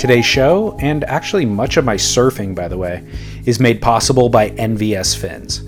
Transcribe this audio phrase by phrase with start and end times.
[0.00, 3.06] Today's show, and actually much of my surfing, by the way,
[3.44, 5.62] is made possible by NVS fins.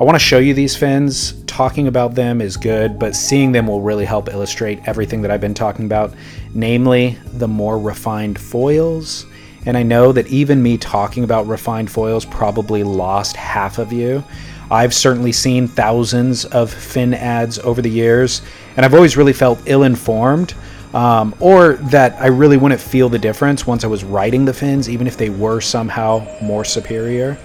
[0.00, 1.32] I want to show you these fins.
[1.48, 5.40] Talking about them is good, but seeing them will really help illustrate everything that I've
[5.40, 6.14] been talking about,
[6.54, 9.26] namely the more refined foils.
[9.66, 14.22] And I know that even me talking about refined foils probably lost half of you.
[14.70, 18.42] I've certainly seen thousands of fin ads over the years,
[18.76, 20.54] and I've always really felt ill informed
[20.94, 24.88] um, or that I really wouldn't feel the difference once I was riding the fins,
[24.88, 27.38] even if they were somehow more superior.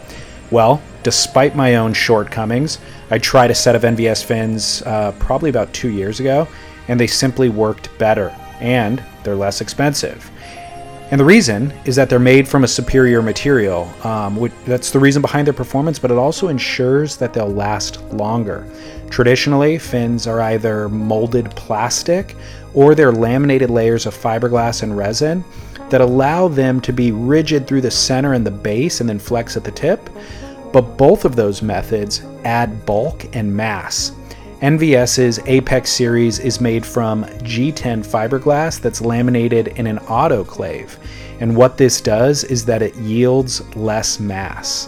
[0.52, 2.80] Well, despite my own shortcomings,
[3.10, 6.48] I tried a set of NVS fins uh, probably about two years ago,
[6.88, 10.30] and they simply worked better, and they're less expensive.
[11.10, 13.90] And the reason is that they're made from a superior material.
[14.04, 18.02] Um, which, that's the reason behind their performance, but it also ensures that they'll last
[18.12, 18.68] longer.
[19.10, 22.36] Traditionally, fins are either molded plastic
[22.74, 25.44] or they're laminated layers of fiberglass and resin
[25.90, 29.56] that allow them to be rigid through the center and the base and then flex
[29.56, 30.10] at the tip.
[30.74, 34.12] But both of those methods add bulk and mass.
[34.62, 40.98] NVS's Apex series is made from G10 fiberglass that's laminated in an autoclave.
[41.40, 44.88] And what this does is that it yields less mass,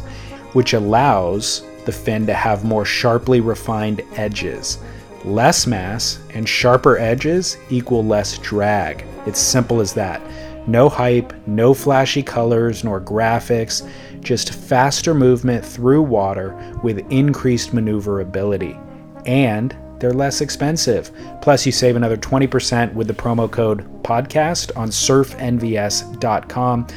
[0.53, 4.77] which allows the fin to have more sharply refined edges.
[5.25, 9.03] Less mass and sharper edges equal less drag.
[9.25, 10.21] It's simple as that.
[10.67, 13.89] No hype, no flashy colors nor graphics,
[14.21, 18.77] just faster movement through water with increased maneuverability
[19.25, 21.11] and they're less expensive.
[21.41, 26.87] Plus, you save another 20% with the promo code podcast on surfnvs.com.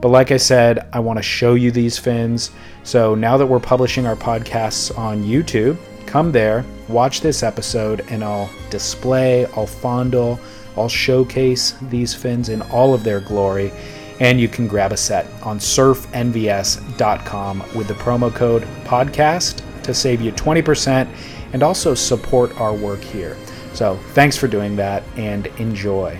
[0.00, 2.50] But like I said, I want to show you these fins.
[2.84, 8.22] So now that we're publishing our podcasts on YouTube, come there, watch this episode, and
[8.22, 10.38] I'll display, I'll fondle,
[10.76, 13.72] I'll showcase these fins in all of their glory.
[14.20, 20.20] And you can grab a set on surfnvs.com with the promo code podcast to save
[20.20, 21.08] you 20%
[21.52, 23.36] and also support our work here.
[23.74, 26.18] So thanks for doing that and enjoy.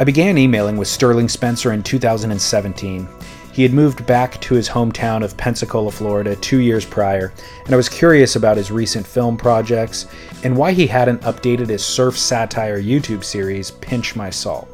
[0.00, 3.06] I began emailing with Sterling Spencer in 2017
[3.52, 7.32] he had moved back to his hometown of Pensacola, Florida, two years prior,
[7.64, 10.06] and I was curious about his recent film projects
[10.44, 14.68] and why he hadn't updated his surf satire YouTube series, Pinch My Salt.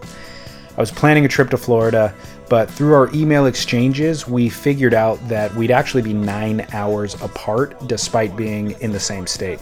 [0.76, 2.14] I was planning a trip to Florida,
[2.50, 7.74] but through our email exchanges, we figured out that we'd actually be nine hours apart
[7.88, 9.58] despite being in the same state.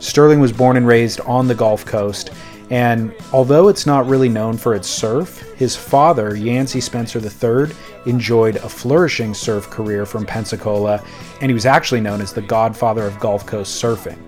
[0.00, 2.30] Sterling was born and raised on the Gulf Coast,
[2.70, 7.74] and although it's not really known for its surf, his father, Yancey Spencer III,
[8.06, 11.04] enjoyed a flourishing surf career from Pensacola,
[11.40, 14.18] and he was actually known as the godfather of Gulf Coast surfing.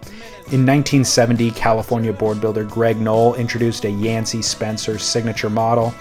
[0.50, 5.94] In 1970, California board builder Greg Noll introduced a Yancey Spencer signature model,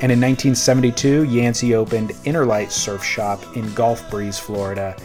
[0.00, 4.96] and in 1972, Yancey opened Innerlight Surf Shop in Gulf Breeze, Florida,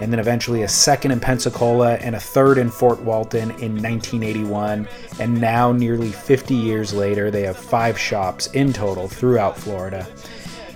[0.00, 4.88] and then eventually a second in Pensacola and a third in Fort Walton in 1981.
[5.18, 10.06] And now, nearly 50 years later, they have five shops in total throughout Florida.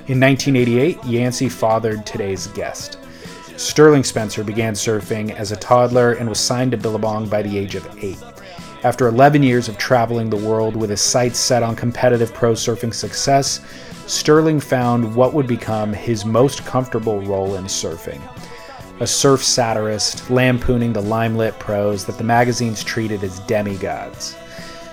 [0.08, 2.98] In 1988, Yancey fathered today's guest.
[3.56, 7.76] Sterling Spencer began surfing as a toddler and was signed to Billabong by the age
[7.76, 8.18] of eight.
[8.82, 12.92] After 11 years of traveling the world with his sights set on competitive pro surfing
[12.92, 13.60] success,
[14.08, 18.20] Sterling found what would become his most comfortable role in surfing
[19.02, 24.36] a surf satirist lampooning the limelight pros that the magazines treated as demigods.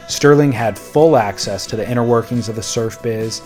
[0.08, 3.44] Sterling had full access to the inner workings of the surf biz,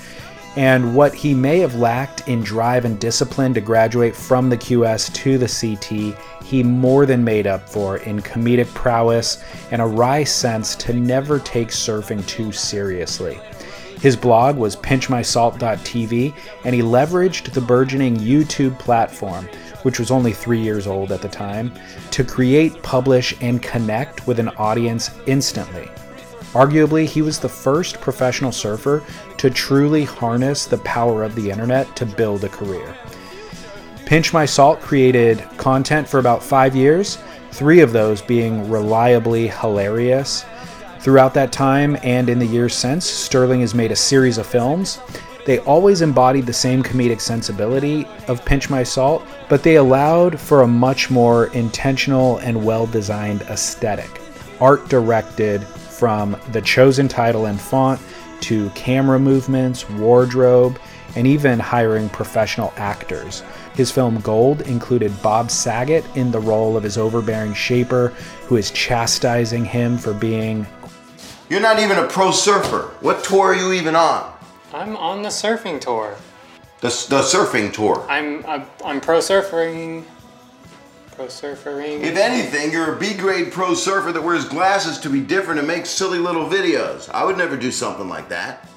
[0.56, 5.14] and what he may have lacked in drive and discipline to graduate from the QS
[5.16, 10.24] to the CT, he more than made up for in comedic prowess and a wry
[10.24, 13.38] sense to never take surfing too seriously.
[14.00, 16.34] His blog was pinchmysalt.tv,
[16.64, 19.50] and he leveraged the burgeoning YouTube platform
[19.84, 21.72] which was only three years old at the time,
[22.12, 25.90] to create, publish, and connect with an audience instantly.
[26.54, 29.04] Arguably, he was the first professional surfer
[29.38, 32.96] to truly harness the power of the internet to build a career.
[34.06, 37.18] Pinch My Salt created content for about five years,
[37.52, 40.46] three of those being reliably hilarious.
[41.00, 45.00] Throughout that time and in the years since, Sterling has made a series of films,
[45.46, 50.62] they always embodied the same comedic sensibility of Pinch My Salt, but they allowed for
[50.62, 54.22] a much more intentional and well designed aesthetic.
[54.62, 58.02] Art directed, from the chosen title and font
[58.42, 60.78] to camera movements, wardrobe,
[61.16, 63.44] and even hiring professional actors.
[63.76, 68.10] His film Gold included Bob Saget in the role of his overbearing shaper
[68.48, 70.68] who is chastising him for being.
[71.50, 72.94] You're not even a pro surfer.
[73.00, 74.33] What tour are you even on?
[74.74, 76.16] I'm on the surfing tour.
[76.82, 78.06] The, the surfing tour.
[78.10, 80.04] I'm I'm, I'm pro surfing.
[81.12, 82.02] Pro surfing.
[82.02, 85.68] If anything, you're a B grade pro surfer that wears glasses to be different and
[85.68, 87.08] makes silly little videos.
[87.12, 88.68] I would never do something like that.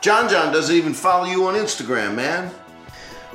[0.00, 2.50] John John doesn't even follow you on Instagram, man.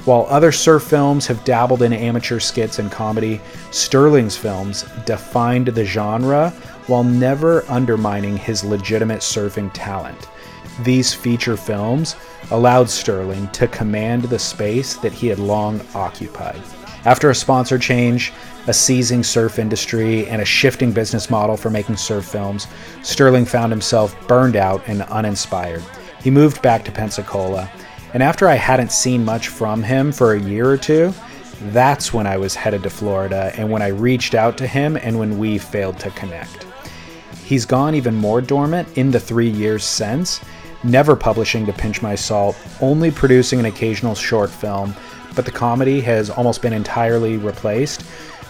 [0.06, 3.40] While other surf films have dabbled in amateur skits and comedy,
[3.72, 6.50] Sterling's films defined the genre
[6.88, 10.28] while never undermining his legitimate surfing talent.
[10.82, 12.16] These feature films
[12.50, 16.62] allowed Sterling to command the space that he had long occupied.
[17.06, 18.34] After a sponsor change,
[18.66, 22.68] a seizing surf industry, and a shifting business model for making surf films,
[23.02, 25.84] Sterling found himself burned out and uninspired.
[26.22, 27.70] He moved back to Pensacola,
[28.14, 31.14] and after I hadn't seen much from him for a year or two,
[31.72, 35.20] that's when I was headed to Florida and when I reached out to him and
[35.20, 36.66] when we failed to connect.
[37.44, 40.40] He's gone even more dormant in the three years since,
[40.84, 44.96] never publishing to Pinch My Salt, only producing an occasional short film,
[45.36, 48.06] but the comedy has almost been entirely replaced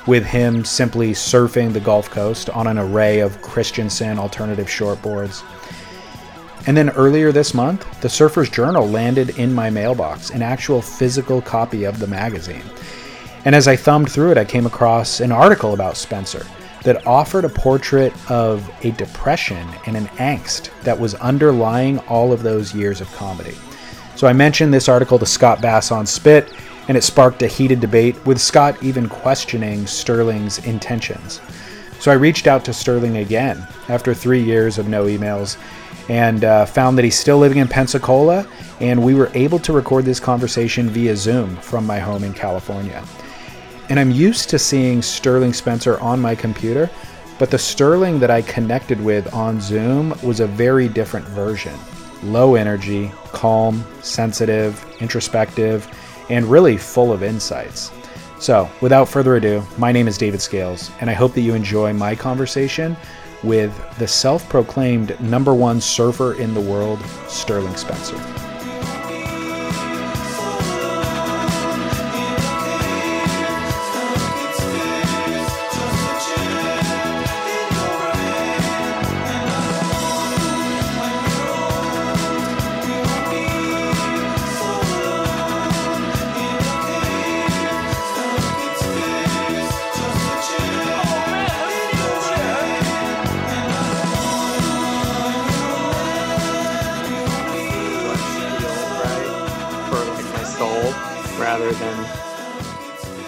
[0.05, 5.43] with him simply surfing the Gulf Coast on an array of Christenson alternative shortboards.
[6.67, 11.41] And then earlier this month, the Surfer's Journal landed in my mailbox, an actual physical
[11.41, 12.63] copy of the magazine.
[13.45, 16.45] And as I thumbed through it, I came across an article about Spencer
[16.83, 22.43] that offered a portrait of a depression and an angst that was underlying all of
[22.43, 23.55] those years of comedy.
[24.15, 26.53] So I mentioned this article to Scott Bass on Spit,
[26.87, 31.41] and it sparked a heated debate, with Scott even questioning Sterling's intentions.
[31.99, 35.57] So I reached out to Sterling again after three years of no emails
[36.09, 38.45] and uh, found that he's still living in Pensacola,
[38.81, 43.01] and we were able to record this conversation via Zoom from my home in California.
[43.89, 46.89] And I'm used to seeing Sterling Spencer on my computer,
[47.37, 51.77] but the Sterling that I connected with on Zoom was a very different version.
[52.23, 55.87] Low energy, calm, sensitive, introspective,
[56.29, 57.91] and really full of insights.
[58.39, 61.93] So, without further ado, my name is David Scales, and I hope that you enjoy
[61.93, 62.95] my conversation
[63.43, 68.42] with the self proclaimed number one surfer in the world, Sterling Spencer.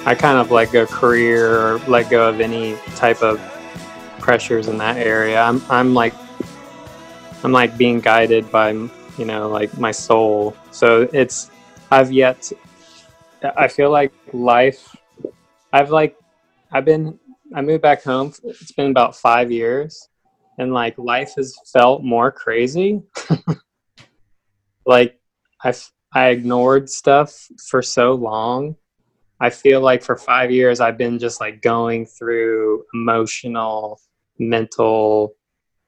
[0.06, 3.40] I kind of let go career or let go of any type of
[4.19, 5.42] pressures in that area.
[5.42, 6.13] I'm I'm like
[7.44, 10.56] I'm like being guided by you know like my soul.
[10.69, 11.50] So it's
[11.90, 12.52] I've yet
[13.57, 14.96] I feel like life
[15.74, 16.16] I've like
[16.72, 17.19] I've been
[17.56, 18.31] I moved back home.
[18.44, 20.08] It's been about 5 years
[20.60, 23.01] and like life has felt more crazy.
[24.86, 25.20] like
[25.63, 28.75] I've I ignored stuff for so long.
[29.39, 34.00] I feel like for five years I've been just like going through emotional,
[34.39, 35.36] mental,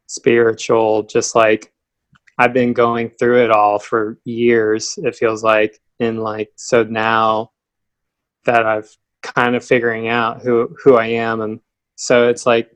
[0.08, 1.72] spiritual, just like
[2.38, 5.80] I've been going through it all for years, it feels like.
[6.00, 7.52] And like, so now
[8.46, 11.42] that I've kind of figuring out who, who I am.
[11.42, 11.60] And
[11.96, 12.70] so it's like,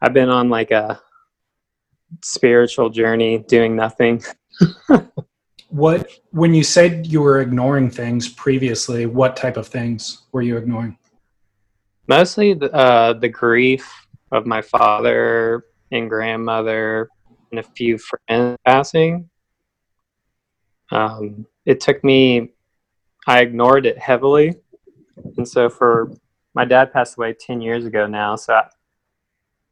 [0.00, 1.00] I've been on like a
[2.22, 4.22] spiritual journey doing nothing.
[5.68, 10.56] what when you said you were ignoring things previously what type of things were you
[10.56, 10.96] ignoring?
[12.06, 13.90] Mostly the, uh, the grief
[14.32, 17.08] of my father and grandmother
[17.50, 19.28] and a few friends passing.
[20.90, 22.52] Um, it took me
[23.26, 24.54] i ignored it heavily.
[25.36, 26.10] And so for
[26.54, 28.64] my dad passed away 10 years ago now so i,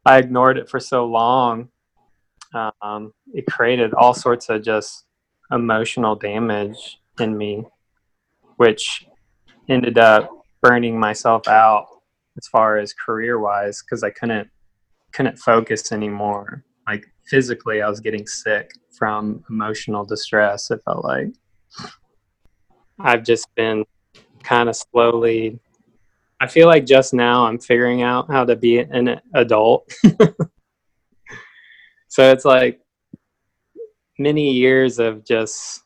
[0.05, 1.69] I ignored it for so long.
[2.53, 5.06] Um, it created all sorts of just
[5.51, 7.65] emotional damage in me,
[8.57, 9.05] which
[9.69, 10.29] ended up
[10.61, 11.87] burning myself out
[12.37, 14.49] as far as career wise because I couldn't
[15.13, 16.63] couldn't focus anymore.
[16.87, 20.69] Like physically, I was getting sick from emotional distress.
[20.71, 21.29] It felt like
[22.99, 23.85] I've just been
[24.43, 25.59] kind of slowly.
[26.39, 29.91] I feel like just now I'm figuring out how to be an adult.
[32.17, 32.79] So it's like
[34.17, 35.83] many years of just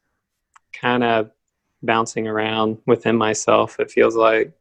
[0.74, 1.32] kind of
[1.84, 3.80] bouncing around within myself.
[3.80, 4.54] It feels like.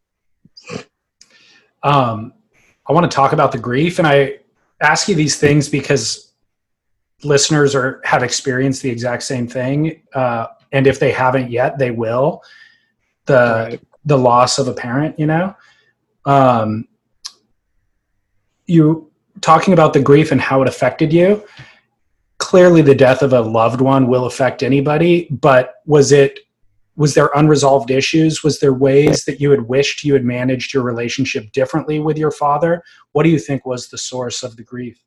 [1.83, 2.35] Um,
[2.87, 4.41] I want to talk about the grief, and I
[4.81, 6.33] ask you these things because
[7.23, 11.91] listeners are have experienced the exact same thing, uh, and if they haven't yet, they
[11.91, 12.43] will.
[13.27, 13.81] The Right.
[14.05, 15.55] the loss of a parent, you know.
[16.25, 16.89] Um,
[18.67, 19.11] you
[19.41, 21.45] talking about the grief and how it affected you.
[22.51, 26.41] Clearly, the death of a loved one will affect anybody, but was it
[26.97, 30.83] was there unresolved issues was there ways that you had wished you had managed your
[30.83, 34.99] relationship differently with your father what do you think was the source of the grief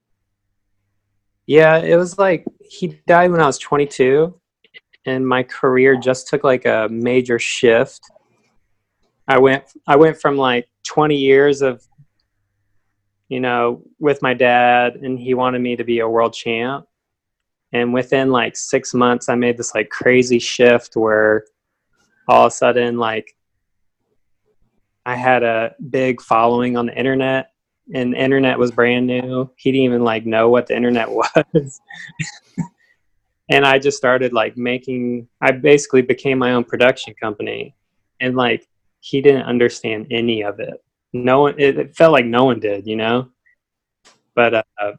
[1.46, 4.40] Yeah, it was like he died when I was 22,
[5.06, 8.10] and my career just took like a major shift.
[9.28, 11.86] I went I went from like 20 years of
[13.28, 16.88] you know with my dad, and he wanted me to be a world champ.
[17.74, 21.46] And within like six months, I made this like crazy shift where
[22.27, 23.36] all of a sudden like
[25.06, 27.51] I had a big following on the internet
[27.94, 29.50] and the internet was brand new.
[29.58, 31.82] He didn't even like know what the internet was.
[33.50, 37.75] and I just started like making I basically became my own production company.
[38.22, 38.68] And like
[39.00, 40.82] he didn't understand any of it.
[41.12, 43.30] No one it, it felt like no one did, you know?
[44.36, 44.94] But uh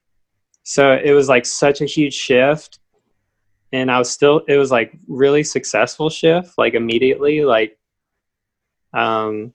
[0.65, 2.81] so it was like such a huge shift
[3.73, 7.79] and I was still it was like really successful shift like immediately like
[8.93, 9.53] um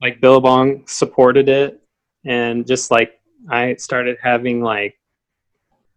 [0.00, 1.82] like Billabong supported it
[2.24, 4.98] and just like I started having like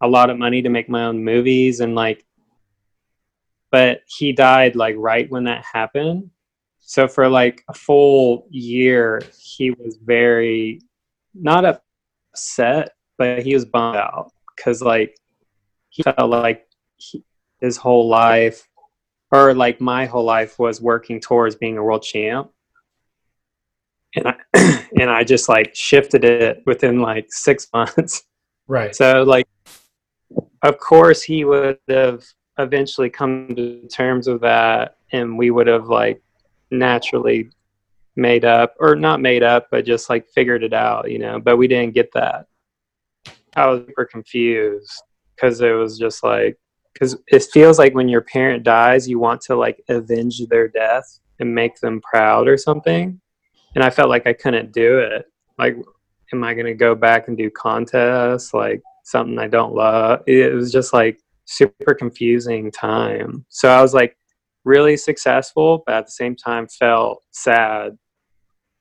[0.00, 2.24] a lot of money to make my own movies and like
[3.70, 6.30] but he died like right when that happened.
[6.80, 10.80] So for like a full year he was very
[11.34, 12.92] not upset
[13.22, 15.16] but he was bummed out because like
[15.90, 17.22] he felt like he,
[17.60, 18.66] his whole life
[19.30, 22.50] or like my whole life was working towards being a world champ
[24.16, 24.34] and I
[25.00, 28.24] and I just like shifted it within like six months.
[28.66, 29.46] right So like,
[30.62, 32.24] of course he would have
[32.58, 36.20] eventually come to terms with that, and we would have like
[36.72, 37.50] naturally
[38.16, 41.38] made up or not made up, but just like figured it out, you know.
[41.38, 42.46] But we didn't get that.
[43.56, 45.02] I was super confused
[45.34, 46.58] because it was just like
[46.92, 51.20] because it feels like when your parent dies, you want to like avenge their death
[51.40, 53.20] and make them proud or something
[53.74, 55.26] and I felt like I couldn't do it.
[55.58, 55.76] Like,
[56.32, 58.52] am I going to go back and do contests?
[58.52, 60.22] Like something I don't love.
[60.26, 63.44] It was just like super confusing time.
[63.48, 64.16] So I was like
[64.64, 67.96] really successful, but at the same time felt sad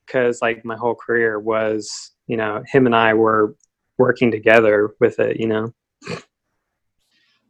[0.06, 3.56] because like my whole career was, you know, him and I were
[4.02, 5.40] working together with it.
[5.40, 5.74] You know.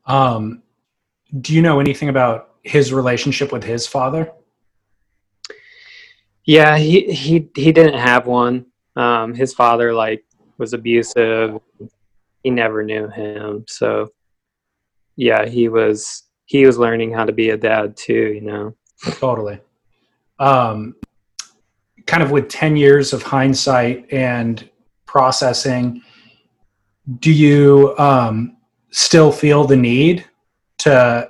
[0.05, 0.63] um,
[1.39, 4.31] do you know anything about his relationship with his father
[6.45, 8.65] Yeah, he he he didn't have one.
[8.95, 10.23] Um, his father like
[10.57, 11.59] was abusive.
[12.43, 14.09] He never knew him, so
[15.15, 18.33] yeah, he was he was learning how to be a dad too.
[18.33, 18.75] You know.
[19.19, 19.59] totally
[20.41, 20.95] um,
[22.07, 24.67] kind of with 10 years of hindsight and
[25.05, 26.01] processing
[27.19, 28.57] do you um,
[28.91, 30.25] still feel the need
[30.79, 31.29] to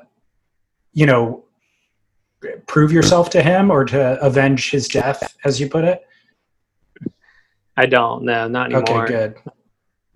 [0.93, 1.43] you know
[2.67, 6.01] prove yourself to him or to avenge his death as you put it?
[7.77, 9.03] I don't know, not anymore.
[9.03, 9.33] okay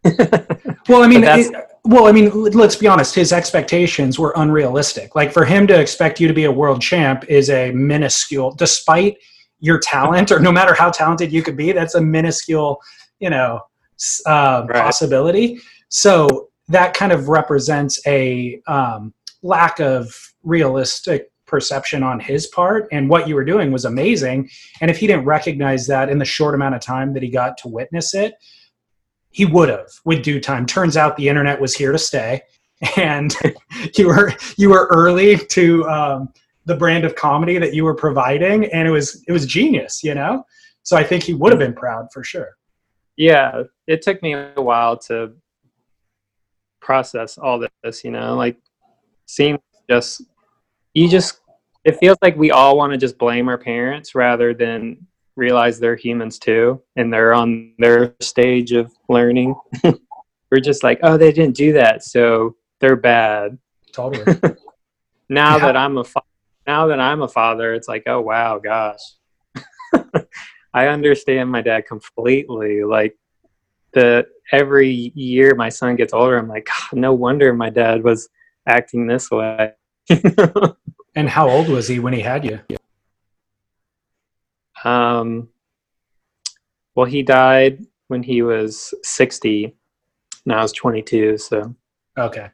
[0.03, 0.71] good.
[0.87, 5.15] Well i mean it- well i mean let's be honest his expectations were unrealistic.
[5.15, 9.17] Like for him to expect you to be a world champ is a minuscule despite
[9.59, 12.79] your talent or no matter how talented you could be that's a minuscule
[13.19, 13.61] you know
[14.25, 14.81] uh, Right.
[14.83, 15.59] possibility.
[15.89, 22.87] So that kind of represents a um, lack of realistic perception on his part.
[22.91, 24.49] And what you were doing was amazing.
[24.81, 27.57] And if he didn't recognize that in the short amount of time that he got
[27.59, 28.33] to witness it
[29.35, 30.65] he would have with due time.
[30.65, 32.41] Turns out the internet was here to stay.
[32.97, 33.35] And
[33.97, 36.33] you were you were early to um,
[36.65, 38.65] the brand of comedy that you were providing.
[38.65, 40.45] And it was it was genius you know?
[40.83, 42.57] So i think he would have been proud for sure
[43.17, 45.33] yeah, it took me a while to
[46.81, 48.03] process all this.
[48.03, 48.57] You know, like
[49.25, 50.21] seems just
[50.93, 51.39] you just
[51.83, 55.05] it feels like we all want to just blame our parents rather than
[55.35, 59.55] realize they're humans too and they're on their stage of learning.
[60.51, 63.57] We're just like, oh, they didn't do that, so they're bad.
[63.91, 64.25] totally
[65.29, 65.65] Now Yeah.
[65.65, 66.21] that I'm a fa-
[66.67, 68.99] now that I'm a father, it's like, oh wow, gosh,
[70.75, 72.83] I understand my dad completely.
[72.83, 73.17] Like
[73.93, 78.27] the every year my son gets older, I'm like, no wonder my dad was
[78.67, 79.71] acting this way.
[81.17, 82.59] And how old was he when he had you?
[84.83, 85.47] um,
[86.93, 89.73] well, he died when he was 60.
[90.45, 91.37] Now I was 22.
[91.37, 91.73] So,
[92.17, 92.49] Okay.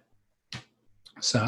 [1.19, 1.47] So,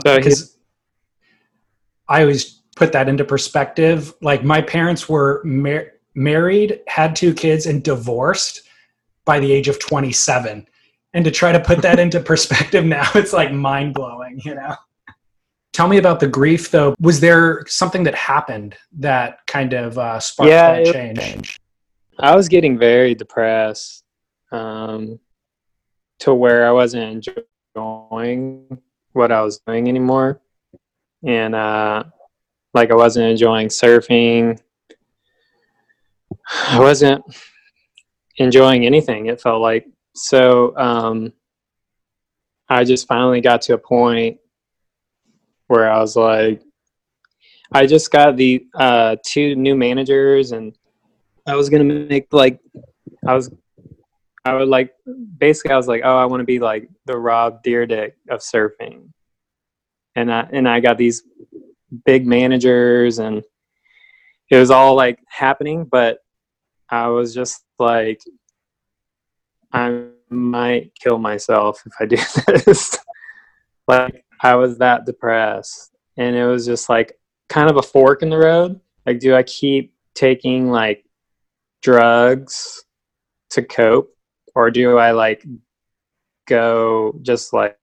[2.10, 4.13] I always put that into perspective.
[4.22, 8.62] Like my parents were mar- married, had two kids, and divorced
[9.25, 10.67] by the age of 27.
[11.13, 14.75] And to try to put that into perspective now, it's like mind blowing, you know?
[15.74, 16.93] Tell me about the grief though.
[17.00, 21.60] Was there something that happened that kind of uh, sparked Yeah, that it- change?
[22.20, 24.03] I was getting very depressed
[24.51, 25.20] um,
[26.20, 27.25] to where I wasn't
[27.75, 28.77] enjoying
[29.13, 30.39] what I was doing anymore.
[31.25, 32.03] And uh,
[32.75, 34.62] like I wasn't enjoying surfing.
[36.50, 37.24] I wasn't
[38.38, 39.86] enjoying anything, it felt like.
[40.16, 41.34] So um,
[42.70, 44.38] I just finally got to a point
[45.68, 46.62] where I was like,
[47.72, 50.76] I just got the uh, two new managers and
[51.46, 52.60] I was gonna make like
[53.28, 53.52] I was
[54.46, 54.94] I would like
[55.38, 59.10] basically I was like, oh, I want to be like the Rob Dyrdek of surfing,
[60.16, 61.24] and I and I got these
[62.06, 63.44] big managers, and
[64.50, 66.20] it was all like happening, but
[66.94, 68.22] I was just like,
[69.72, 72.18] I might kill myself if I do
[72.66, 72.98] this.
[73.88, 77.18] like I was that depressed, and it was just like
[77.50, 78.80] kind of a fork in the road.
[79.06, 81.04] Like, do I keep taking like
[81.82, 82.84] drugs
[83.50, 84.10] to cope
[84.56, 85.46] or do i like
[86.48, 87.78] go just like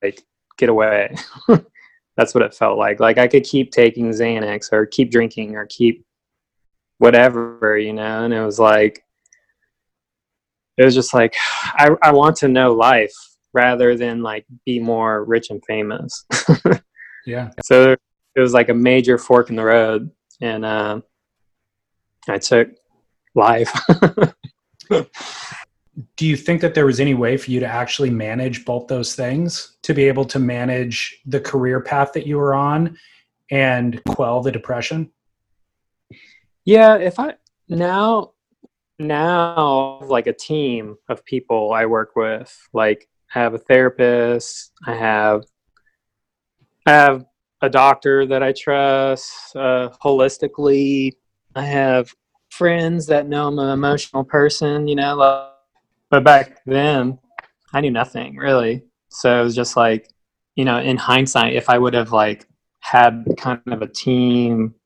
[0.57, 1.14] get away
[2.17, 5.67] that's what it felt like like i could keep taking xanax or keep drinking or
[5.67, 6.05] keep
[7.00, 9.02] whatever you know and it was like
[10.76, 11.35] it was just like
[11.75, 13.14] i, I want to know life
[13.52, 16.25] rather than like be more rich and famous.
[17.26, 17.50] Yeah.
[17.63, 17.93] so
[18.34, 20.10] it was like a major fork in the road
[20.41, 21.02] and uh,
[22.28, 22.71] i took
[23.34, 23.71] life.
[26.17, 29.15] Do you think that there was any way for you to actually manage both those
[29.15, 29.76] things?
[29.82, 32.97] To be able to manage the career path that you were on
[33.50, 35.10] and quell the depression
[36.71, 37.35] Yeah, if I
[37.69, 38.35] now
[39.00, 44.95] now like a team of people I work with, like I have a therapist, I
[44.95, 45.43] have
[46.87, 47.25] I have
[47.61, 51.17] a doctor that I trust uh, holistically.
[51.56, 52.15] I have
[52.50, 55.17] friends that know I'm an emotional person, you know.
[55.17, 55.50] Like,
[56.09, 57.19] but back then,
[57.73, 58.85] I knew nothing really.
[59.09, 60.09] So it was just like,
[60.54, 62.47] you know, in hindsight, if I would have like
[62.78, 64.76] had kind of a team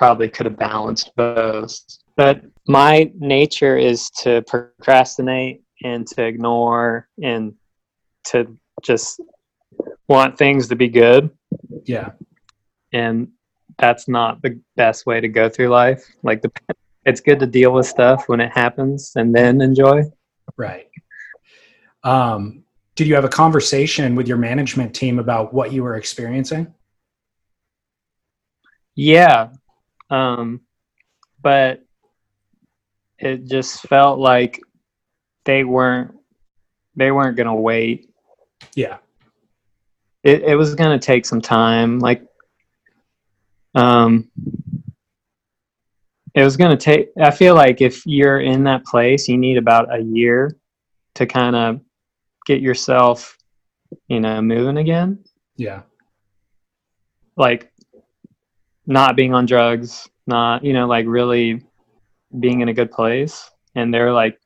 [0.00, 1.78] probably could have balanced both.
[2.16, 7.52] But my nature is to procrastinate and to ignore and
[8.28, 9.20] to just
[10.08, 11.28] want things to be good.
[11.84, 12.12] yeah
[12.94, 13.28] And
[13.76, 16.02] that's not the best way to go through life.
[16.22, 16.50] Like the
[17.04, 20.02] it's good to deal with stuff when it happens and then enjoy.
[20.56, 20.88] right
[22.04, 26.72] um, did you have a conversation with your management team about what you were experiencing
[28.94, 29.50] Yeah.
[30.10, 30.60] Um,
[31.40, 31.84] but
[33.18, 34.60] it just felt like
[35.44, 36.14] they weren't
[36.96, 38.10] they weren't gonna wait.
[38.74, 38.98] Yeah.
[40.22, 42.22] It, it was going to take some time like
[43.74, 44.30] um
[46.34, 49.56] it was going to take i feel like if you're in that place you need
[49.56, 50.54] about a year
[51.14, 51.80] to kind of
[52.46, 53.38] get yourself
[54.08, 55.24] you know moving again.
[55.56, 55.82] Yeah.
[57.36, 57.72] Like
[58.90, 61.62] not being on drugs not you know like really
[62.38, 63.50] being in a good place.
[63.74, 64.38] And they're like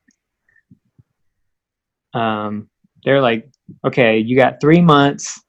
[2.14, 2.68] um
[3.04, 3.48] they're like
[3.86, 5.40] okay you got three months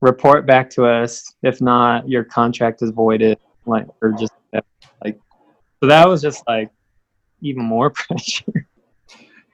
[0.00, 1.34] report back to us.
[1.42, 3.38] If not your contract is voided.
[3.66, 4.32] Like or just
[5.04, 5.20] like
[5.80, 6.70] so that was just like
[7.42, 8.66] even more pressure.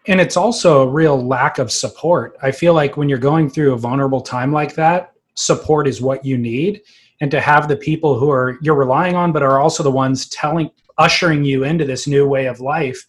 [0.06, 2.38] And it's also a real lack of support.
[2.40, 6.24] I feel like when you're going through a vulnerable time like that support is what
[6.24, 6.80] you need
[7.20, 10.28] and to have the people who are you're relying on but are also the ones
[10.28, 13.06] telling ushering you into this new way of life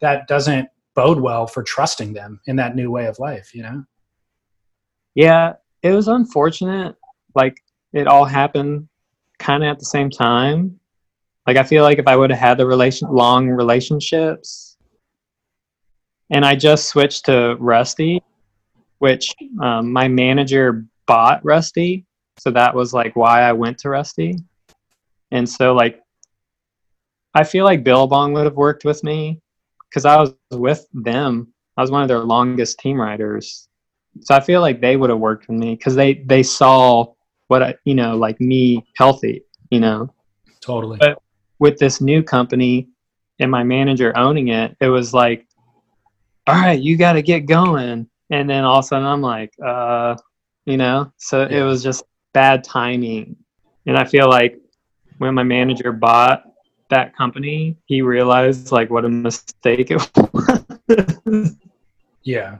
[0.00, 3.84] that doesn't bode well for trusting them in that new way of life you know?
[5.14, 6.96] Yeah it was unfortunate.
[7.34, 8.88] Like it all happened
[9.38, 10.78] kind of at the same time.
[11.46, 14.76] Like i feel like if i would have had the relation long relationships
[16.28, 18.22] and i just switched to rusty
[18.98, 22.04] which um, my manager bought rusty
[22.40, 24.34] so that was like why i went to rusty
[25.30, 26.00] and so like
[27.34, 29.40] i feel like billabong would have worked with me
[29.88, 33.66] because i was with them I was one of their longest team riders.
[34.20, 37.14] So I feel like they would have worked with me because they they saw
[37.48, 40.12] what I you know like me healthy you know
[40.60, 40.98] Totally.
[40.98, 41.22] But-
[41.58, 42.88] with this new company
[43.38, 45.46] and my manager owning it, it was like,
[46.46, 48.08] all right, you got to get going.
[48.30, 50.16] And then all of a sudden I'm like, uh,
[50.64, 53.36] you know, so it was just bad timing.
[53.86, 54.58] And I feel like
[55.18, 56.44] when my manager bought
[56.88, 61.56] that company, he realized like what a mistake it was.
[62.22, 62.58] Yeah.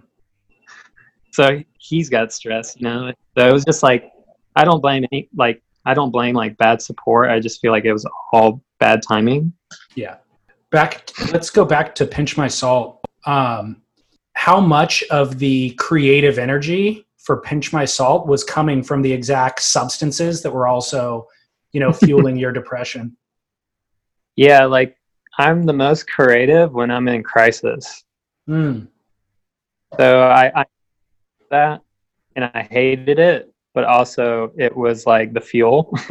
[1.33, 3.12] so he's got stress, you know.
[3.37, 4.11] So it was just like,
[4.56, 7.30] I don't blame any, like, I don't blame like bad support.
[7.30, 9.52] I just feel like it was all bad timing.
[9.94, 10.16] Yeah.
[10.70, 13.00] Back let's go back to pinch my salt.
[13.26, 13.83] Um
[14.35, 19.62] how much of the creative energy for pinch my salt was coming from the exact
[19.62, 21.28] substances that were also,
[21.72, 23.16] you know, fueling your depression?
[24.37, 24.96] Yeah, like
[25.37, 28.04] I'm the most creative when I'm in crisis.
[28.48, 28.88] Mm,
[29.98, 30.64] So I, I
[31.50, 31.83] that
[32.37, 35.94] and I hated it, but also it was like the fuel.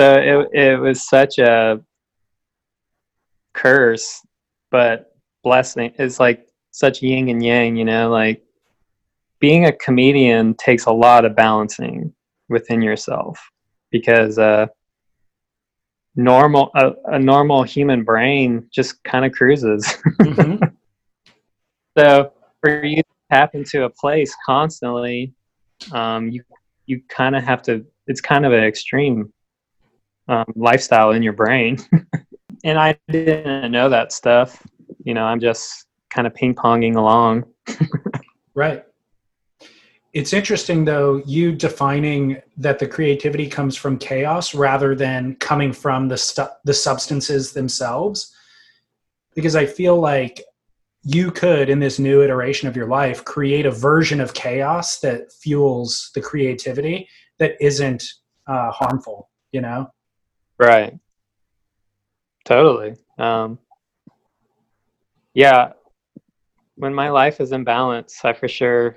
[0.00, 1.82] so it it was such a
[3.52, 4.20] curse,
[4.70, 5.92] but blessing.
[5.98, 8.43] It's like such yin and yang, you know, like
[9.44, 12.10] being a comedian takes a lot of balancing
[12.48, 13.38] within yourself
[13.90, 14.64] because uh
[16.16, 19.84] normal a, a normal human brain just kind of cruises
[20.22, 20.58] mhm.
[21.98, 25.34] so for you to tap into a place constantly
[25.92, 26.42] um, you
[26.86, 29.30] you kind of have to it's kind of an extreme
[30.28, 31.76] um, lifestyle in your brain
[32.64, 34.66] and i didn't know that stuff
[35.04, 37.44] you know i'm just kind of ping-ponging along
[38.54, 38.84] Right.
[40.14, 46.08] It's interesting though, you defining that the creativity comes from chaos rather than coming from
[46.08, 48.32] the stu- the substances themselves.
[49.34, 50.40] Because I feel like
[51.02, 55.32] you could in this new iteration of your life create a version of chaos that
[55.32, 58.04] fuels the creativity that isn't
[58.46, 59.90] uh, harmful, you know?
[60.58, 60.98] right
[62.44, 63.58] totally um,
[65.34, 65.72] yeah
[66.76, 68.96] when my life is in balance i for sure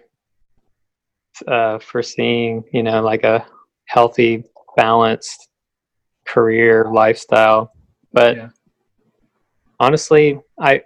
[1.47, 3.45] uh, foreseeing you know like a
[3.85, 4.43] healthy
[4.75, 5.49] balanced
[6.25, 7.71] career lifestyle.
[8.13, 8.49] But Yeah.
[9.79, 10.81] honestly I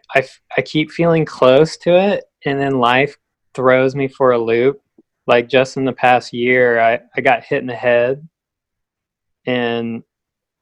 [0.64, 3.18] keep feeling close to it and then life
[3.54, 4.82] throws me for a loop.
[5.28, 8.28] Like just in the past year i, I got hit in the head
[9.46, 10.04] and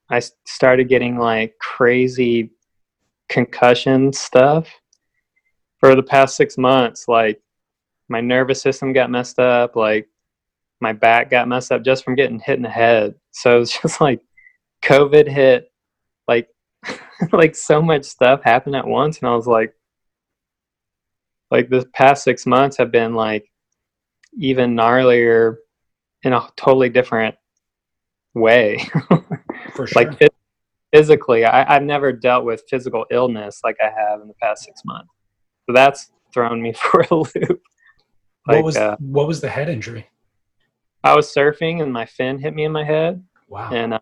[0.10, 2.52] I started getting like crazy
[3.30, 4.67] concussion stuff.
[5.80, 7.41] For the past six months like
[8.10, 10.10] my nervous system got messed up like
[10.82, 13.15] my back got messed up just from getting hit in the head.
[13.32, 14.22] So it was just like
[14.82, 15.72] covid hit
[16.28, 16.48] like
[17.34, 19.19] like so much stuff happened at once.
[19.19, 19.74] And i was like
[21.52, 23.50] like the past six months have been like
[24.38, 25.56] even gnarlier
[26.24, 27.36] in a totally different
[28.36, 28.78] way.
[29.74, 30.04] For sure.
[30.04, 30.28] like phys-
[30.93, 34.82] physically I, i've never dealt with physical illness like i have in the past six
[34.86, 35.12] months.
[35.67, 37.62] So that's thrown me for a loop
[38.56, 40.08] what was uh, what was the head injury?
[41.04, 43.24] i was surfing and my fin hit me in my head.
[43.48, 43.72] Wow.
[43.72, 44.00] and uh,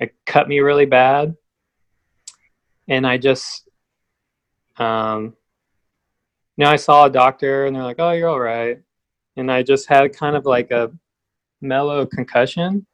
[0.00, 1.34] it cut me really bad.
[2.88, 3.68] And i just
[4.76, 5.34] um
[6.56, 8.78] you know i saw a doctor and they're like oh you're all right.
[9.36, 10.90] And i just had kind of like a
[11.60, 12.86] mellow concussion.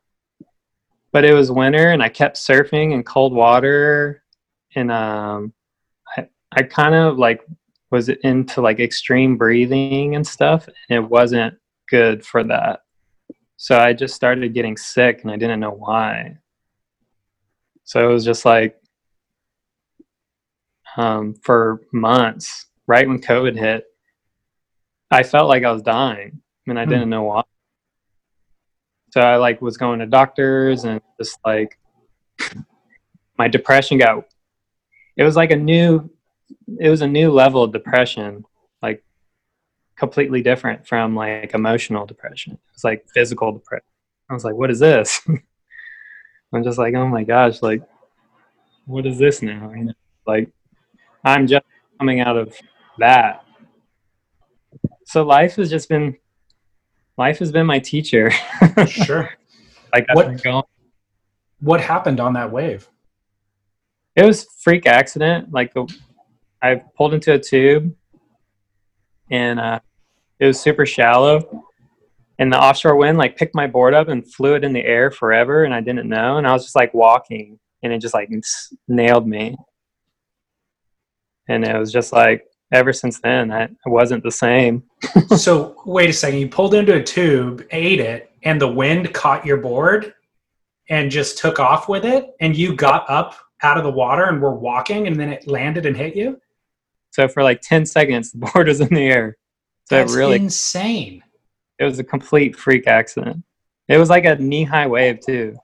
[1.12, 4.22] But it was winter and i kept surfing in cold water.
[4.74, 5.52] And um
[6.16, 7.40] i, I kind of like
[7.90, 11.54] was into like extreme breathing and stuff and it wasn't
[11.88, 12.80] good for that
[13.62, 16.38] so I just started getting sick and I didn't know why.
[17.84, 18.80] So it was just like
[20.96, 23.84] um, for months, right when COVID hit,
[25.10, 26.90] I felt like I was dying and I Hmm.
[26.90, 27.42] didn't know why.
[29.12, 31.78] So I like was going to doctors and just like
[33.36, 34.24] my depression got
[35.18, 36.10] it was like a new
[36.78, 38.44] it was a new level of depression
[38.82, 39.02] like
[39.96, 43.84] completely different from like emotional depression it's like physical depression
[44.30, 45.20] i was like what is this
[46.52, 47.82] i'm just like oh my gosh like
[48.86, 49.92] what is this now you know
[50.26, 50.50] like
[51.24, 51.64] i'm just
[51.98, 52.54] coming out of
[52.98, 53.44] that
[55.04, 56.16] so life has just been
[57.18, 58.30] life has been my teacher
[58.86, 59.30] sure.
[59.92, 60.26] like What-
[61.60, 62.88] What happened on that wave?
[64.16, 65.52] It was freak accident.
[65.52, 65.74] Like
[66.62, 67.94] I pulled into a tube,
[69.30, 69.80] and uh,
[70.38, 71.64] it was super shallow,
[72.38, 75.10] and the offshore wind like picked my board up and flew it in the air
[75.10, 78.30] forever, and I didn't know, and I was just like walking, and it just like
[78.88, 79.56] nailed me,
[81.48, 84.82] and it was just like ever since then, I, wasn't the same.
[85.36, 86.38] so wait a second.
[86.38, 90.14] You pulled into a tube, ate it, and the wind caught your board
[90.88, 92.30] and just took off with it.
[92.40, 95.86] And you got up out of the water and were walking, and then it landed
[95.86, 96.40] and hit you.
[97.10, 99.36] So for like ten seconds, the board was in the air.
[99.88, 101.22] So That's it really, insane.
[101.78, 103.42] it was a complete freak accident.
[103.88, 105.56] It was like a knee high wave too.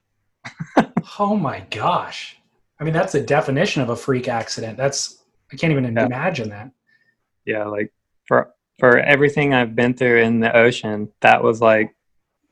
[1.19, 2.37] Oh my gosh.
[2.81, 4.77] I mean, that's the definition of a freak accident.
[4.77, 6.05] That's I can't even Yeah.
[6.05, 6.71] imagine that.
[7.47, 7.93] Yeah, like
[8.27, 11.95] for for everything I've been through in the ocean, that was like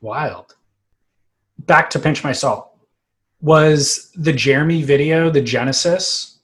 [0.00, 0.54] Wild.
[1.58, 2.70] Back to pinch my salt.
[3.40, 6.38] Was the Jeremy video the genesis?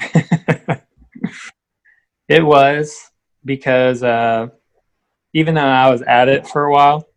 [2.28, 3.10] it was
[3.44, 4.48] because uh,
[5.32, 7.08] even though I was at it for a while,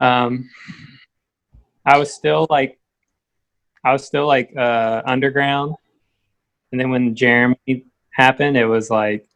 [0.00, 0.48] um,
[1.84, 2.78] I was still like,
[3.84, 5.74] I was still like uh, underground.
[6.70, 9.26] And then when Jeremy happened, it was like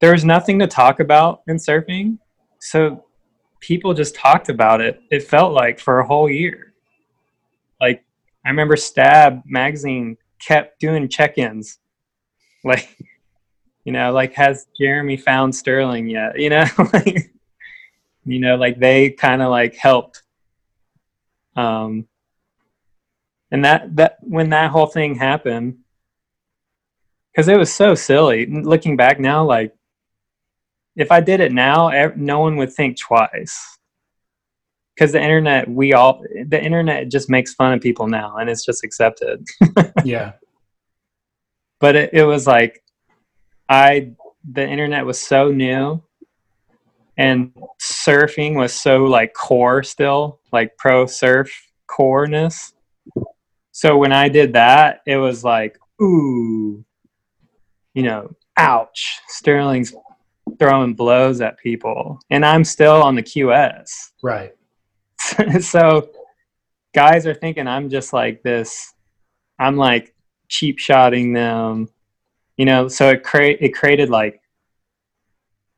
[0.00, 2.18] there was nothing to talk about in surfing,
[2.60, 3.04] so
[3.60, 5.00] people just talked about it.
[5.10, 6.74] It felt like for a whole year.
[7.80, 8.04] Like
[8.44, 11.78] I remember Stab magazine kept doing check-ins
[12.66, 12.96] like
[13.84, 16.38] you know like has jeremy found sterling yet?
[16.38, 17.32] You know like
[18.24, 20.22] you know like they kind of like helped
[21.56, 22.06] um
[23.50, 25.78] and that that when that whole thing happened
[27.30, 29.72] because it was so silly looking back now like
[30.96, 33.78] if i did it now no one would think twice.
[34.94, 38.64] Because the internet we all the internet just makes fun of people now and it's
[38.64, 39.44] just accepted.
[40.04, 40.32] Yeah.
[41.84, 42.82] But it, it was like
[43.68, 44.10] i
[44.52, 46.02] the internet was so new
[47.18, 51.50] and surfing was so like core still like pro surf
[51.86, 52.72] coreness
[53.72, 56.82] so when i did that it was like ooh
[57.92, 59.94] you know ouch sterling's
[60.58, 64.54] throwing blows at people and i'm still on the qs Right.
[65.60, 66.08] so
[66.94, 68.94] guys are thinking I'm just like this.
[69.58, 70.13] I'm like
[70.48, 71.88] cheap shotting them,
[72.56, 72.88] you know.
[72.88, 74.40] So it create it created like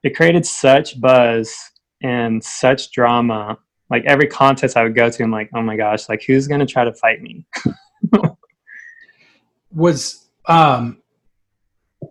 [0.02, 1.54] it created such buzz
[2.02, 3.58] and such drama.
[3.88, 6.66] Like every contest I would go to, I'm like, oh my gosh, like who's gonna
[6.66, 7.46] try to fight me?
[9.70, 11.02] Was um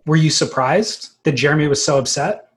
[0.04, 2.48] were you surprised that Jeremy was so upset?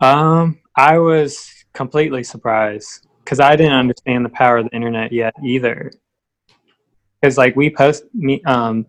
[0.00, 5.34] Um, I was completely surprised because I didn't understand the power of the internet yet
[5.44, 5.90] either.
[7.20, 8.86] Because like we post me, um,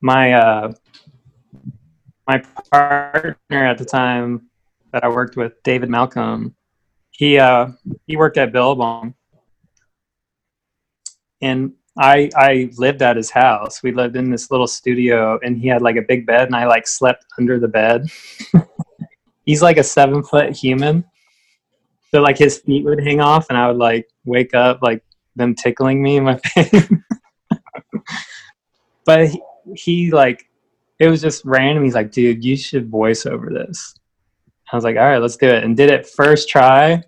[0.00, 0.72] my uh,
[2.26, 4.48] my partner at the time
[4.92, 6.54] that I worked with, David Malcolm,
[7.10, 7.68] he uh,
[8.06, 9.14] he worked at Billabong,
[11.42, 13.82] and I I lived at his house.
[13.82, 16.66] We lived in this little studio, and he had like a big bed, and I
[16.66, 18.08] like slept under the bed
[19.44, 21.04] he's like a seven foot human.
[22.10, 25.02] So like his feet would hang off and I would like wake up like
[25.36, 26.88] them tickling me in my face.
[29.04, 29.42] but he,
[29.74, 30.48] he like
[30.98, 31.84] it was just random.
[31.84, 33.94] He's like, dude, you should voice over this.
[34.72, 35.64] I was like, all right, let's do it.
[35.64, 37.02] And did it first try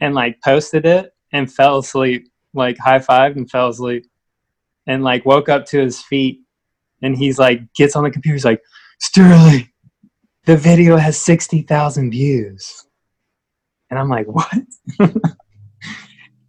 [0.00, 4.06] and like posted it and fell asleep, like high five and fell asleep.
[4.86, 6.40] And like woke up to his feet
[7.02, 8.62] and he's like gets on the computer, he's like,
[8.98, 9.68] Sterling,
[10.44, 12.86] the video has 60,000 views.
[13.90, 14.52] And I'm like, what?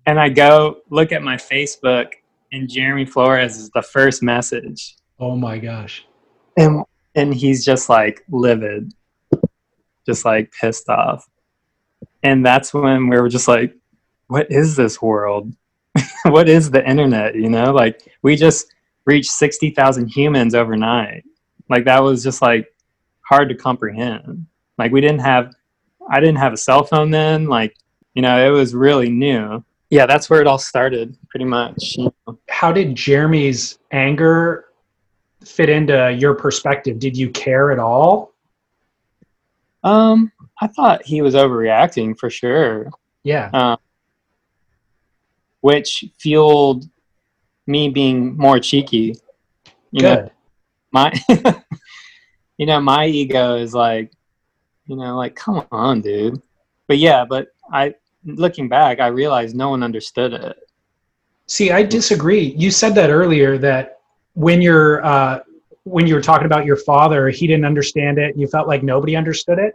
[0.06, 2.08] and I go look at my Facebook,
[2.52, 4.96] and Jeremy Flores is the first message.
[5.20, 6.06] Oh my gosh.
[6.58, 6.84] And,
[7.16, 8.94] and he's just like livid,
[10.06, 11.28] just like pissed off.
[12.24, 13.76] And that's when we were just like,
[14.28, 15.54] what is this world?
[16.24, 17.36] what is the internet?
[17.36, 18.68] You know, like we just
[19.06, 21.24] reached 60,000 humans overnight.
[21.70, 22.68] Like that was just like
[23.22, 24.46] hard to comprehend.
[24.78, 25.54] Like we didn't have,
[26.10, 27.48] I didn't have a cell phone then.
[27.48, 27.76] Like,
[28.14, 29.64] you know, it was really new.
[29.92, 31.98] Yeah, that's where it all started, pretty much.
[32.50, 34.68] How did Jeremy's anger
[35.44, 36.98] fit into your perspective?
[36.98, 38.34] Did you care at all?
[39.84, 42.90] Um, I thought he was overreacting for sure,
[43.24, 43.50] Yeah.
[43.54, 43.78] um,
[45.60, 46.86] which fueled
[47.68, 49.16] me being more cheeky.
[49.92, 50.32] You know, Good.
[50.94, 51.14] my,
[52.58, 54.12] you know, my ego is like,
[54.86, 56.42] you know, like come on, dude.
[56.88, 60.58] But yeah, but I, looking back, I realized no one understood it.
[61.48, 62.54] See, I disagree.
[62.58, 64.00] You said that earlier that
[64.34, 65.40] when you're uh,
[65.84, 68.38] when you were talking about your father, he didn't understand it.
[68.38, 69.74] You felt like nobody understood it,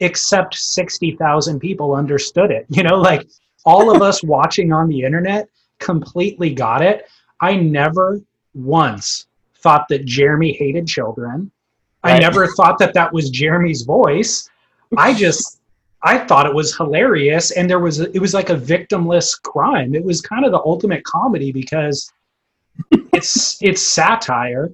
[0.00, 2.66] except sixty thousand people understood it.
[2.68, 3.28] You know, like
[3.64, 7.06] all of us watching on the internet completely got it.
[7.40, 8.20] I never
[8.54, 9.26] once
[9.56, 11.50] thought that Jeremy hated children.
[12.04, 14.50] I never thought that that was Jeremy's voice.
[14.96, 15.60] I just
[16.04, 19.94] I thought it was hilarious and there was a, it was like a victimless crime.
[19.94, 22.12] It was kind of the ultimate comedy because
[22.90, 24.70] it's it's satire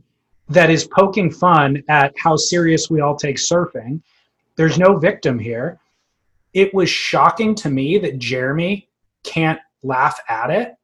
[0.48, 4.00] that is poking fun at how serious we all take surfing.
[4.56, 5.78] There's no victim here.
[6.54, 8.88] It was shocking to me that Jeremy
[9.22, 10.74] can't laugh at it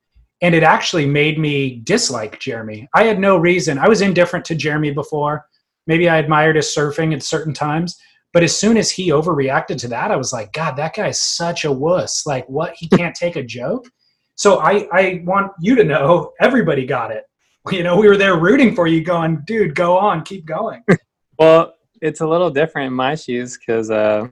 [0.43, 2.87] and it actually made me dislike Jeremy.
[2.93, 3.79] I had no reason.
[3.79, 5.47] I was indifferent to Jeremy before.
[5.87, 7.99] Maybe I admired his surfing at certain times,
[8.35, 11.65] but as soon as he overreacted to that, I was like, God, that guy's such
[11.65, 12.27] a wuss.
[12.27, 12.75] Like, what?
[12.77, 13.89] He can't take a joke.
[14.35, 17.27] So I, I want you to know everybody got it.
[17.71, 20.85] You know, we were there rooting for you, going, dude, go on, keep going.
[21.37, 24.29] Well, it's a little different in my shoes because uh,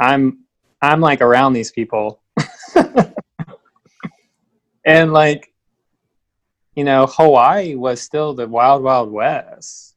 [0.00, 0.40] I'm
[0.82, 2.20] I'm like around these people,
[4.84, 5.52] and like
[6.74, 9.94] you know, Hawaii was still the wild wild west.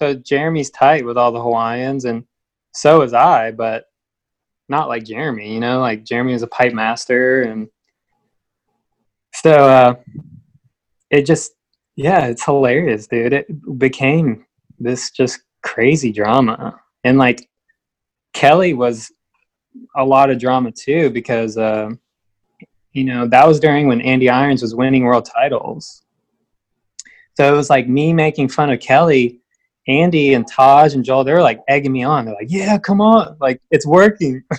[0.00, 2.24] So Jeremy's tight with all the Hawaiians, and
[2.74, 3.84] so is I, but
[4.68, 5.52] not like Jeremy.
[5.52, 7.68] You know, like Jeremy was a pipe master, and
[9.34, 9.94] so uh,
[11.10, 11.52] it just
[11.96, 13.32] yeah, it's hilarious, dude.
[13.32, 14.46] It became
[14.78, 17.48] this just crazy drama and like
[18.32, 19.10] kelly was
[19.96, 21.90] a lot of drama too because uh,
[22.92, 26.02] you know that was during when andy irons was winning world titles
[27.34, 29.40] so it was like me making fun of kelly
[29.86, 32.24] andy and taj and joel they were like egging me on.
[32.24, 33.36] They're like yeah come on.
[33.40, 34.42] Like it's working.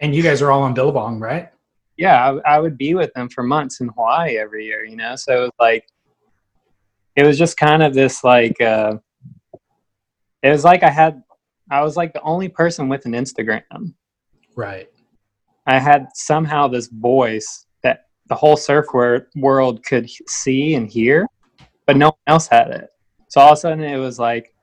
[0.00, 1.50] And you guys are all on Billabong, right?
[1.96, 5.16] yeah I, I would be with them for months in hawaii every year you know?
[5.16, 5.86] So it was like
[7.16, 8.96] it was just kind of this like uh
[10.42, 11.22] it was like i had
[11.70, 13.94] i was like the only person with an instagram.
[14.56, 14.88] Right.
[15.66, 18.86] i had somehow this voice that the whole surf
[19.36, 21.26] world could see and hear
[21.86, 22.88] but no one else had it
[23.32, 24.54] so all of a sudden it was like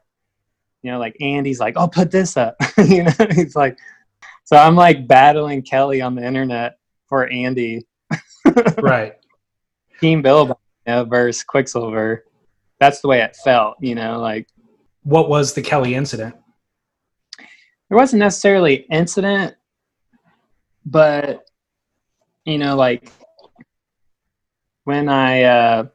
[0.83, 2.55] you know like andy's like oh put this up
[2.85, 3.77] you know he's like
[4.43, 6.77] so i'm like battling kelly on the internet
[7.07, 7.85] for andy
[8.81, 9.13] Right.
[9.99, 12.25] Team Billabong you know, versus Quiksilver.
[12.79, 14.19] That's the way it felt, you know.
[14.19, 14.47] Like
[15.03, 16.35] What was the Kelly incident?
[17.89, 19.55] there wasn't necessarily incident,
[20.85, 21.43] but
[22.45, 23.11] you know, like
[24.83, 25.87] when I, uh,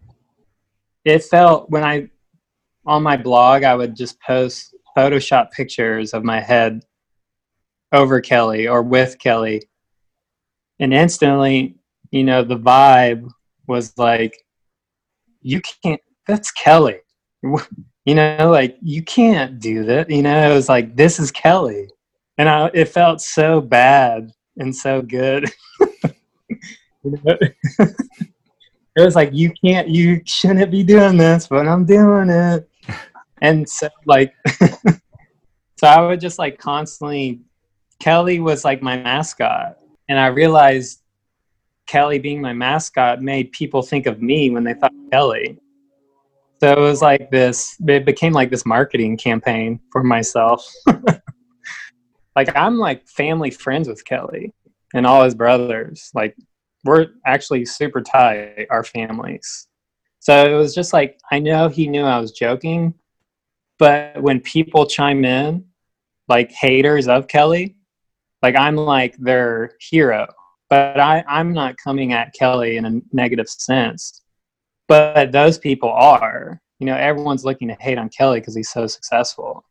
[1.04, 2.10] it felt when I
[2.86, 6.84] on my blog, I would just post Photoshop pictures of my head
[7.92, 9.62] over Kelly or with Kelly,
[10.80, 11.76] and instantly,
[12.10, 13.28] you know, the vibe
[13.66, 14.36] was like,
[15.40, 16.00] you can't.
[16.26, 16.98] That's Kelly.
[18.06, 20.10] You know, like you can't do that.
[20.10, 21.88] You know, it was like this is Kelly,
[22.36, 25.50] and I, it felt so bad and so good.
[28.96, 32.68] It was like you can't, you shouldn't be doing this, but I'm doing it,
[33.42, 34.34] and so like,
[35.76, 37.40] so I would just like constantly.
[38.00, 41.02] Kelly was like my mascot, and I realized
[41.86, 45.58] Kelly being my mascot made people think of me when they thought of Kelly.
[46.60, 50.66] So it was like this, it became like this marketing campaign for myself.
[52.36, 54.52] like I'm like family friends with Kelly
[54.94, 56.10] and all his brothers.
[56.14, 56.36] Like
[56.84, 59.68] we're actually super tight, our families.
[60.20, 62.94] So it was just like, I know he knew I was joking,
[63.78, 65.64] but when people chime in,
[66.28, 67.76] like haters of Kelly,
[68.42, 70.26] like I'm like their hero
[70.74, 74.22] but I, I'm not coming at Kelly in a negative sense.
[74.88, 76.60] But those people are.
[76.80, 79.64] You know, everyone's looking to hate on Kelly because he's so successful.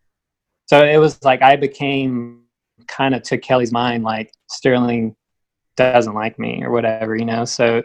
[0.68, 2.44] So it was like I became
[2.88, 5.16] kind of to Kelly's mind like Sterling
[5.76, 7.44] doesn't like me or whatever, you know.
[7.46, 7.84] So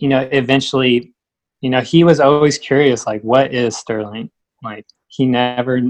[0.00, 1.14] you know, eventually,
[1.60, 4.30] you know, he was always curious, like, what is Sterling?
[4.62, 5.80] Like he never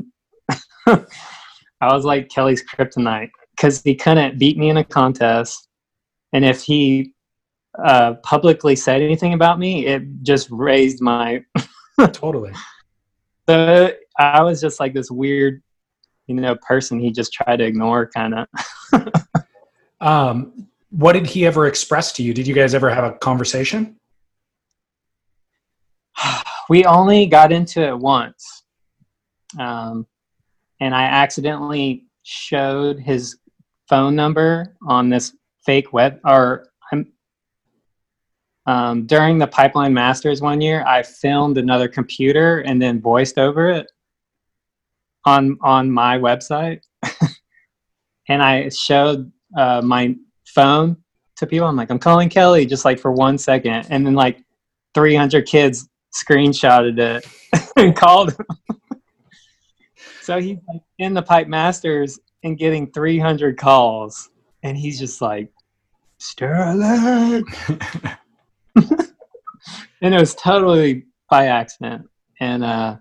[0.87, 5.69] I was like Kelly's kryptonite because he couldn't beat me in a contest
[6.33, 7.13] and if he
[7.85, 11.45] uh, publicly said anything about me, it just raised my.
[12.13, 12.53] Totally.
[13.49, 15.63] So I was just like this weird,
[16.27, 18.47] you know, person he just tried to ignore, kind of.
[19.99, 22.35] Um, what did he ever express to you?
[22.35, 23.97] Did you guys ever have a conversation?
[26.69, 28.65] we only got into it once,
[29.59, 30.07] um,
[30.81, 33.39] and I accidentally showed his
[33.89, 35.35] phone number on this
[35.65, 37.13] fake web or I'm
[38.67, 43.71] um, during the Pipeline Masters one year, I filmed another computer and then voiced over
[43.71, 43.87] it
[45.25, 46.81] on on my website,
[48.29, 50.97] and I showed uh, my phone
[51.37, 51.69] to people.
[51.69, 54.43] I'm like, I'm calling Kelly, just like for one second, and then like
[54.95, 57.27] 300 kids screenshotted it
[57.77, 58.47] and called him.
[60.27, 64.31] So he's like in the Pipe Masters and getting 300 calls,
[64.63, 65.51] and he's just like,
[66.19, 67.45] Sterling.
[68.77, 72.09] and it was totally by accident.
[72.41, 72.97] And uh,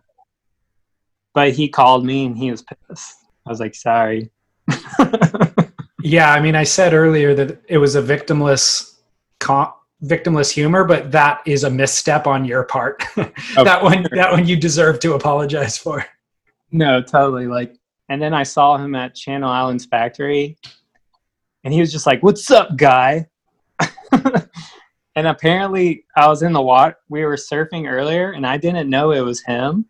[1.33, 3.15] but he called me and he was pissed.
[3.45, 4.31] I was like, sorry.
[6.05, 8.99] Yeah, I mean, I said earlier that it was a victimless,
[9.39, 9.73] com-
[10.03, 13.03] victimless humor, but that is a misstep on your part.
[13.15, 16.05] that one, that one, you deserve to apologize for.
[16.75, 17.47] No, totally.
[17.47, 17.77] Like,
[18.09, 20.57] and then I saw him at Channel Islands Factory,
[21.63, 23.27] and he was just like, "What's up, guy?"
[24.11, 26.97] and apparently, I was in the water.
[27.07, 29.85] We were surfing earlier, and I didn't know it was him.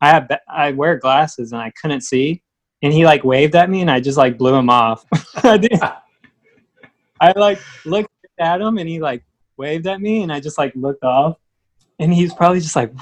[0.00, 2.42] I have I wear glasses, and I couldn't see.
[2.82, 5.04] And he like waved at me, and I just like blew him off.
[5.44, 5.80] I did.
[7.20, 8.10] I like looked
[8.40, 9.22] at him, and he like
[9.56, 11.38] waved at me, and I just like looked off.
[12.00, 12.92] And he's probably just like,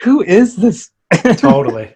[0.00, 0.90] "Who is this?"
[1.36, 1.94] totally.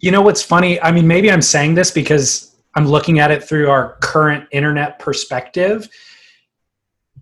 [0.00, 0.80] You know what's funny?
[0.80, 4.98] I mean, maybe I'm saying this because I'm looking at it through our current internet
[4.98, 5.88] perspective.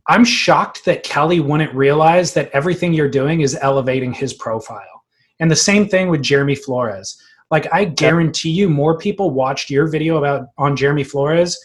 [0.06, 5.02] I'm shocked that Kelly wouldn't realize that everything you're doing is elevating his profile.
[5.40, 7.20] And the same thing with Jeremy Flores.
[7.50, 11.58] Like I guarantee you more people watched your video about on Jeremy Flores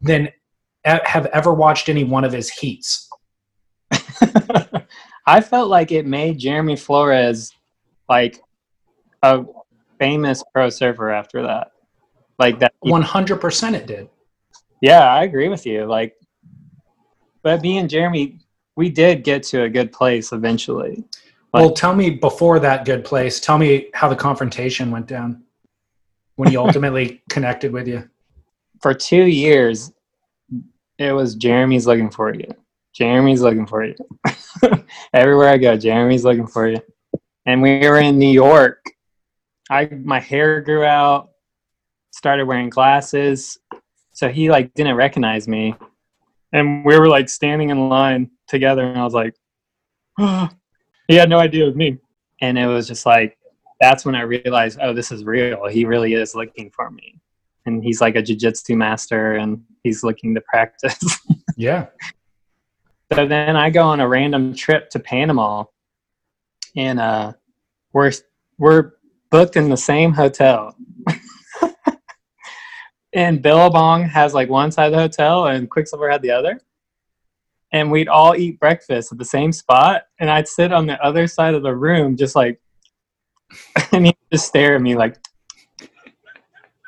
[0.00, 0.28] than
[0.84, 3.08] have ever watched any one of his heats.
[5.26, 7.52] I felt like it made Jeremy Flores
[8.08, 8.40] like
[9.22, 9.44] a
[10.00, 11.70] famous pro surfer after that.
[12.40, 12.72] Like that.
[12.84, 14.08] 100% it did.
[14.80, 15.84] Yeah, I agree with you.
[15.84, 16.16] Like,
[17.42, 18.38] but me and Jeremy,
[18.76, 21.04] we did get to a good place eventually.
[21.52, 25.42] Like- well, tell me before that good place, tell me how the confrontation went down
[26.36, 28.08] when he ultimately connected with you.
[28.80, 29.92] For two years,
[30.98, 32.48] it was Jeremy's looking for you.
[32.94, 33.94] Jeremy's looking for you.
[35.12, 36.80] Everywhere I go, Jeremy's looking for you.
[37.46, 38.84] And we were in New York.
[39.70, 41.30] I my hair grew out,
[42.10, 43.58] started wearing glasses,
[44.12, 45.74] so he like didn't recognize me.
[46.52, 49.34] And we were like standing in line together, and I was like,
[51.08, 51.98] he had no idea it was me.
[52.42, 53.38] And it was just like
[53.80, 55.66] that's when I realized, oh, this is real.
[55.68, 57.20] He really is looking for me,
[57.64, 60.98] and he's like a jujitsu master, and he's looking to practice.
[61.56, 61.88] Yeah.
[63.12, 65.64] So then I go on a random trip to Panama,
[66.74, 67.32] and uh,
[67.92, 68.12] we're
[68.56, 68.92] we're
[69.30, 70.76] booked in the same hotel.
[73.12, 76.60] and Billabong has like one side of the hotel, and Quiksilver had the other.
[77.72, 81.26] And we'd all eat breakfast at the same spot, and I'd sit on the other
[81.26, 82.60] side of the room, just like,
[83.92, 85.16] and he'd just stare at me like,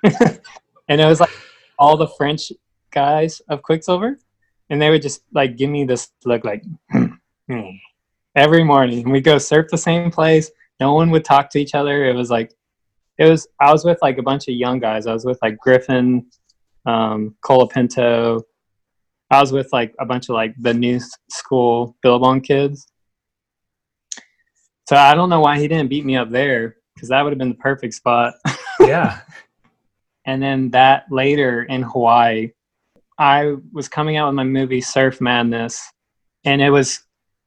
[0.04, 1.30] and it was like
[1.78, 2.52] all the French
[2.90, 4.18] guys of Quiksilver
[4.72, 7.06] and they would just like give me this look like "Hmm,
[8.36, 10.50] every morning we go surf the same place
[10.82, 11.96] no one would talk to each other.
[12.10, 12.50] It was like
[13.18, 15.06] it was i was with like a bunch of young guys.
[15.06, 16.06] I was with like griffin
[16.92, 18.42] um colapinto
[19.30, 20.98] i was with like a bunch of like the new
[21.30, 22.76] school billabong kids.
[24.88, 26.62] So i don't know why he didn't beat me up there
[26.94, 28.34] because that would have been the perfect spot.
[28.80, 29.20] Yeah.
[30.24, 32.50] and then that later in Hawaii,
[33.16, 35.76] I was coming out with my movie Surf Madness,
[36.44, 36.88] and it was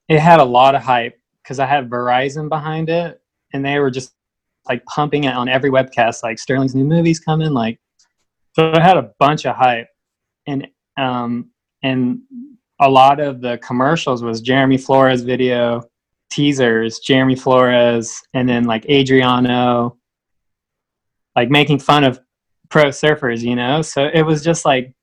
[0.08, 3.22] it had a lot of hype because I had Verizon behind it,
[3.54, 4.14] and they were just
[4.68, 7.80] like pumping it on every webcast, like Sterling's new movie's coming, like
[8.54, 9.88] so it had a bunch of hype,
[10.48, 10.68] and
[10.98, 11.52] um
[11.84, 12.20] and
[12.80, 15.84] a lot of the commercials was Jeremy Flores video
[16.30, 19.98] teasers, Jeremy Flores, and then like Adriano,
[21.36, 22.20] like making fun of
[22.70, 23.82] pro surfers, you know?
[23.82, 24.94] So it was just like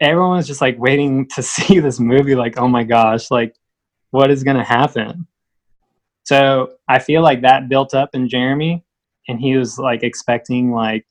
[0.00, 3.54] everyone was just like waiting to see this movie, like, oh my gosh, like
[4.10, 5.26] what is gonna happen?
[6.28, 8.84] So I feel like that built up in Jeremy
[9.28, 11.06] and he was like expecting like,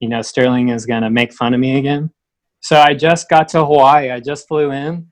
[0.00, 2.10] you know, Sterling is gonna make fun of me again.
[2.60, 4.10] So I just got to Hawaii.
[4.10, 5.10] I just flew in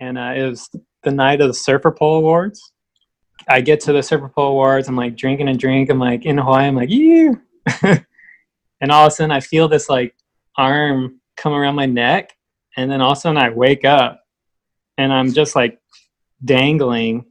[0.00, 0.68] and uh, it was
[1.04, 2.72] the night of the Surfer Poll Awards.
[3.48, 6.36] I get to the Surfer Poll Awards, I'm like drinking a drink, I'm like in
[6.36, 7.34] Hawaii, I'm like, yeah.
[8.80, 10.16] and all of a sudden I feel this like
[10.56, 12.36] arm come around my neck,
[12.76, 14.24] and then all of a sudden I wake up,
[14.98, 15.78] and I'm just like
[16.44, 17.26] dangling,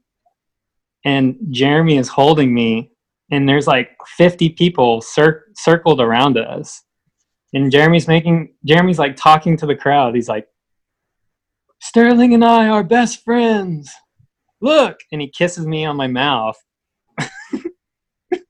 [1.06, 2.91] and Jeremy is holding me,
[3.32, 6.84] and there's like 50 people cir- circled around us,
[7.53, 10.16] and Jeremy's making Jeremy's like talking to the crowd.
[10.16, 10.47] He's like,
[11.82, 13.91] Sterling and I are best friends.
[14.62, 16.58] Look, and he kisses me on my mouth.
[18.32, 18.41] and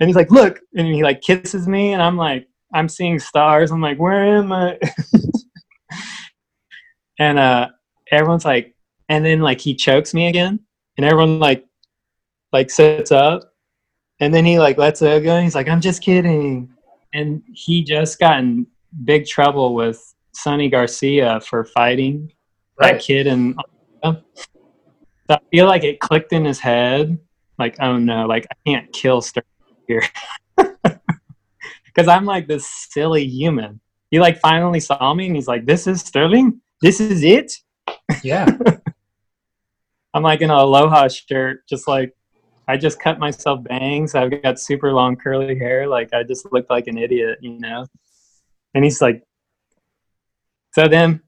[0.00, 3.70] he's like, "Look," and he like kisses me, and I'm like, I'm seeing stars.
[3.70, 4.78] I'm like, where am I?
[7.18, 7.68] and uh,
[8.10, 8.74] everyone's like,
[9.08, 10.60] and then like he chokes me again,
[10.98, 11.64] and everyone like
[12.52, 13.54] like sits up,
[14.20, 15.40] and then he like lets it go.
[15.40, 16.68] He's like, "I'm just kidding,"
[17.14, 18.66] and he just got in
[19.04, 22.30] big trouble with Sunny Garcia for fighting
[22.80, 22.92] Right.
[22.92, 23.56] that kid and
[24.04, 24.14] so
[25.28, 27.18] I feel like it clicked in his head,
[27.58, 29.46] like, oh no, like I can't kill Sterling
[29.86, 30.02] here.
[31.84, 33.80] Because I'm like this silly human.
[34.12, 36.60] He like finally saw me and he's like, This is Sterling?
[36.80, 37.52] This is it?
[38.22, 38.56] Yeah.
[40.18, 42.12] I'm like in an aloha shirt, just like
[42.66, 44.16] I just cut myself bangs.
[44.16, 45.86] I've got super long curly hair.
[45.86, 47.86] Like I just looked like an idiot, you know?
[48.74, 49.22] And he's like,
[50.72, 51.20] so then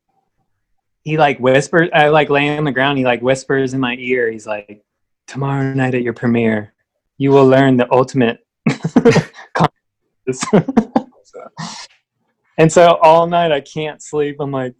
[1.04, 2.98] he like whispers, I like lay on the ground.
[2.98, 4.28] He like whispers in my ear.
[4.28, 4.82] He's like,
[5.28, 6.74] tomorrow night at your premiere,
[7.16, 8.44] you will learn the ultimate.
[12.58, 14.38] and so all night I can't sleep.
[14.40, 14.74] I'm like,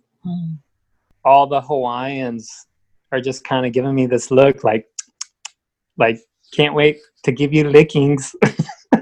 [1.24, 2.66] all the Hawaiians
[3.12, 4.86] are just kind of giving me this look like,
[5.96, 6.20] like,
[6.52, 8.34] can't wait to give you lickings.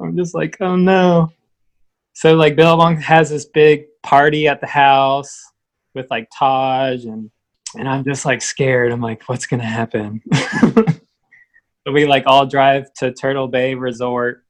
[0.00, 1.30] I'm just like, oh no.
[2.14, 5.38] So like Billabong has this big party at the house
[5.94, 7.30] with like Taj and
[7.74, 8.92] and I'm just like scared.
[8.92, 10.22] I'm like, what's gonna happen?
[10.32, 14.44] so we like all drive to Turtle Bay Resort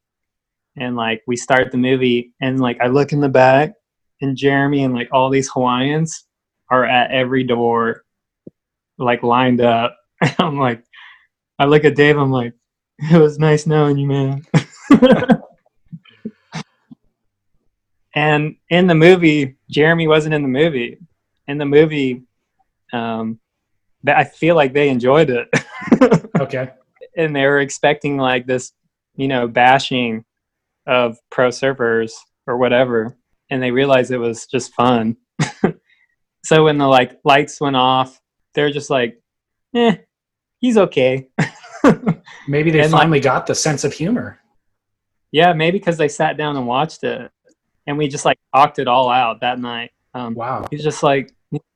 [0.77, 3.73] and like we start the movie and like I look in the back
[4.21, 6.27] and Jeremy and like all these Hawaiians
[6.71, 8.05] are at every door
[8.99, 9.97] like lined up.
[10.39, 10.83] I'm like
[11.59, 12.53] I look at Dave, I'm like,
[12.99, 14.47] it was nice knowing you, man.
[18.15, 20.99] and in the movie, Jeremy wasn't in the movie.
[21.49, 22.25] In the movie,
[22.93, 23.39] um,
[24.03, 25.49] that I feel like they enjoyed it,
[26.41, 26.71] Okay.
[27.17, 28.73] and they were expecting like this,
[29.17, 30.25] you know, bashing
[30.87, 32.13] of pro surfers
[32.47, 33.17] or whatever,
[33.51, 35.17] and they realized it was just fun.
[36.45, 38.21] so when the like lights went off,
[38.57, 39.21] they're just like,
[39.75, 39.99] "Eh,
[40.59, 41.29] he's okay."
[42.49, 44.41] Maybe they And, like- finally got the sense of humor.
[45.33, 47.31] Yeah, maybe because they sat down and watched it,
[47.87, 49.91] and we just like talked it all out that night.
[50.15, 50.65] Um, Wow.
[50.71, 51.33] He's just like,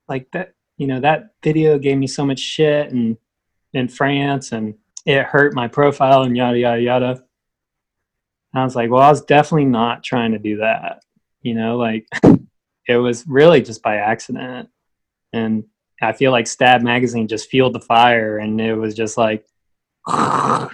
[0.08, 0.54] like that.
[0.78, 3.16] You know, that video gave me so much shit, and
[3.74, 4.74] in France, and
[5.04, 7.10] it hurt my profile, and yada yada yada.
[8.52, 11.02] And I was like, well, I was definitely not trying to do that.
[11.42, 12.06] You know, like
[12.88, 14.70] it was really just by accident,
[15.34, 15.64] and
[16.02, 19.44] I feel like Stab Magazine just fueled the fire, and it was just like.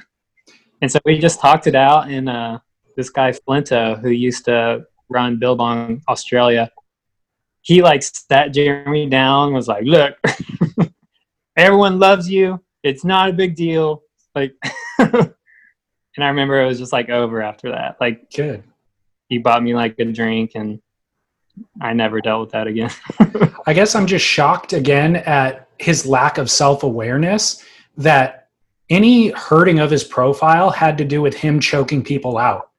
[0.82, 2.58] And so we just talked it out, and uh,
[2.96, 6.70] this guy Flinto, who used to run Billabong Australia,
[7.62, 10.16] he like sat Jeremy down, was like, "Look,
[11.56, 12.62] everyone loves you.
[12.82, 14.02] It's not a big deal."
[14.34, 14.54] Like,
[14.98, 15.32] and
[16.18, 17.96] I remember it was just like over after that.
[18.00, 18.62] Like Good.
[19.28, 20.80] he bought me like a drink, and
[21.80, 22.90] I never dealt with that again.
[23.66, 27.62] I guess I'm just shocked again at his lack of self awareness
[27.96, 28.48] that
[28.90, 32.70] any hurting of his profile had to do with him choking people out.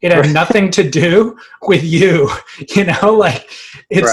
[0.00, 0.32] It had Right.
[0.32, 2.30] nothing to do with you,
[2.76, 3.50] you know, like
[3.90, 4.08] it's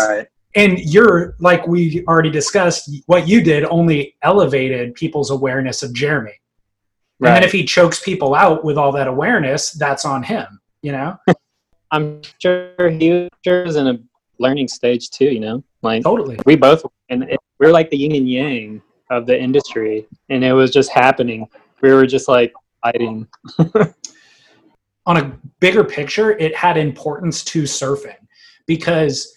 [0.56, 6.34] and you're like we already discussed what you did only elevated people's awareness of Jeremy.
[7.20, 10.46] And then if he chokes people out with all that awareness, that's on him,
[10.84, 11.18] you know?
[11.92, 14.00] I'm sure he was in a
[14.40, 15.26] learning stage too.
[15.26, 16.38] You know, like Totally.
[16.46, 20.52] we both and it, we're like the yin and yang of the industry and it
[20.52, 21.48] was just happening
[21.82, 23.28] we were just like fighting
[25.08, 28.18] on a bigger picture, it had importance to surfing
[28.66, 29.34] because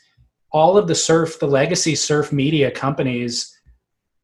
[0.53, 3.57] all of the surf, the legacy surf media companies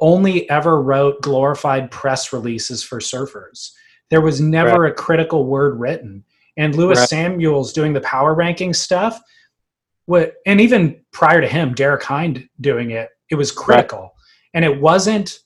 [0.01, 3.71] only ever wrote glorified press releases for surfers.
[4.11, 6.25] There was never a critical word written.
[6.57, 7.09] And Lewis Right.
[7.09, 9.21] Samuels doing the power ranking stuff,
[10.07, 14.15] what, and even prior to him, Derek Hynd doing it, it was critical.
[14.55, 15.41] And it wasn't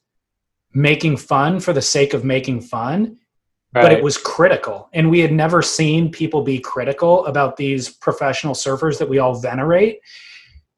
[0.72, 3.16] making fun for the sake of making fun
[3.72, 4.88] but it was critical.
[4.92, 9.34] And we had never seen people be critical about these professional surfers that we all
[9.34, 10.00] venerate.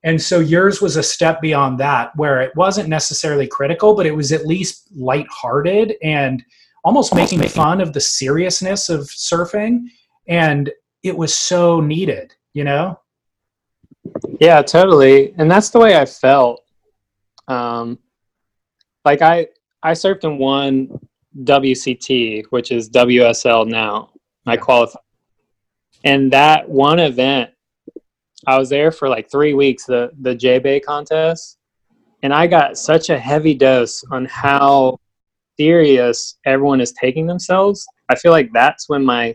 [0.05, 4.17] And so yours was a step beyond that, where it wasn't necessarily critical, but it
[4.17, 6.45] was at least lighthearted and
[6.85, 9.85] almost making fun of the seriousness of surfing.
[10.29, 10.71] And
[11.03, 12.99] it was so needed, you know?
[14.41, 15.35] yeah totally.
[15.39, 16.61] And that's the way i felt.
[17.49, 17.99] Um
[19.05, 19.47] like i
[19.83, 20.89] i surfed in one
[21.45, 24.11] wct which is wsl now
[24.47, 25.03] i qualified.
[26.05, 27.51] And that one event
[28.47, 31.59] i was there for like three weeks the the j bay contest.
[32.23, 34.99] And i got such a heavy dose on how
[35.59, 37.85] serious everyone is taking themselves.
[38.09, 39.35] I feel like that's when my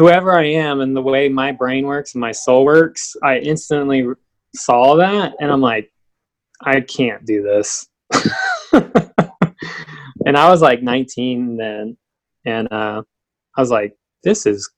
[0.00, 4.06] whoever I am and the way my brain works and my soul works, I instantly
[4.56, 5.92] saw that and I'm like,
[6.62, 7.86] I can't do this.
[8.72, 11.98] and I was like 19 then,
[12.46, 13.02] and uh,
[13.54, 13.94] I was like,
[14.24, 14.70] this is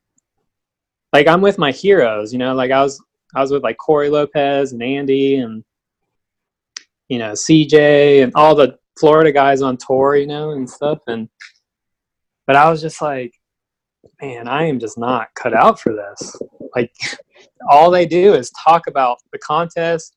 [1.12, 2.52] like I'm with my heroes, you know.
[2.54, 3.00] Like I was
[3.32, 5.62] I was with like Cory Lopez and Andy and
[7.08, 10.98] you know CJ and all the Florida guys on tour, you know, and stuff.
[11.06, 11.28] And
[12.44, 13.32] but I was just like,
[14.20, 16.36] man, I am just not cut out for this.
[16.74, 16.92] Like
[17.68, 20.16] all they do is talk about the contest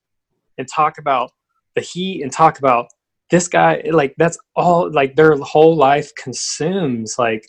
[0.58, 1.32] and talk about
[1.76, 2.88] the heat and talk about
[3.32, 7.46] this guy like that's all like their whole life consumes like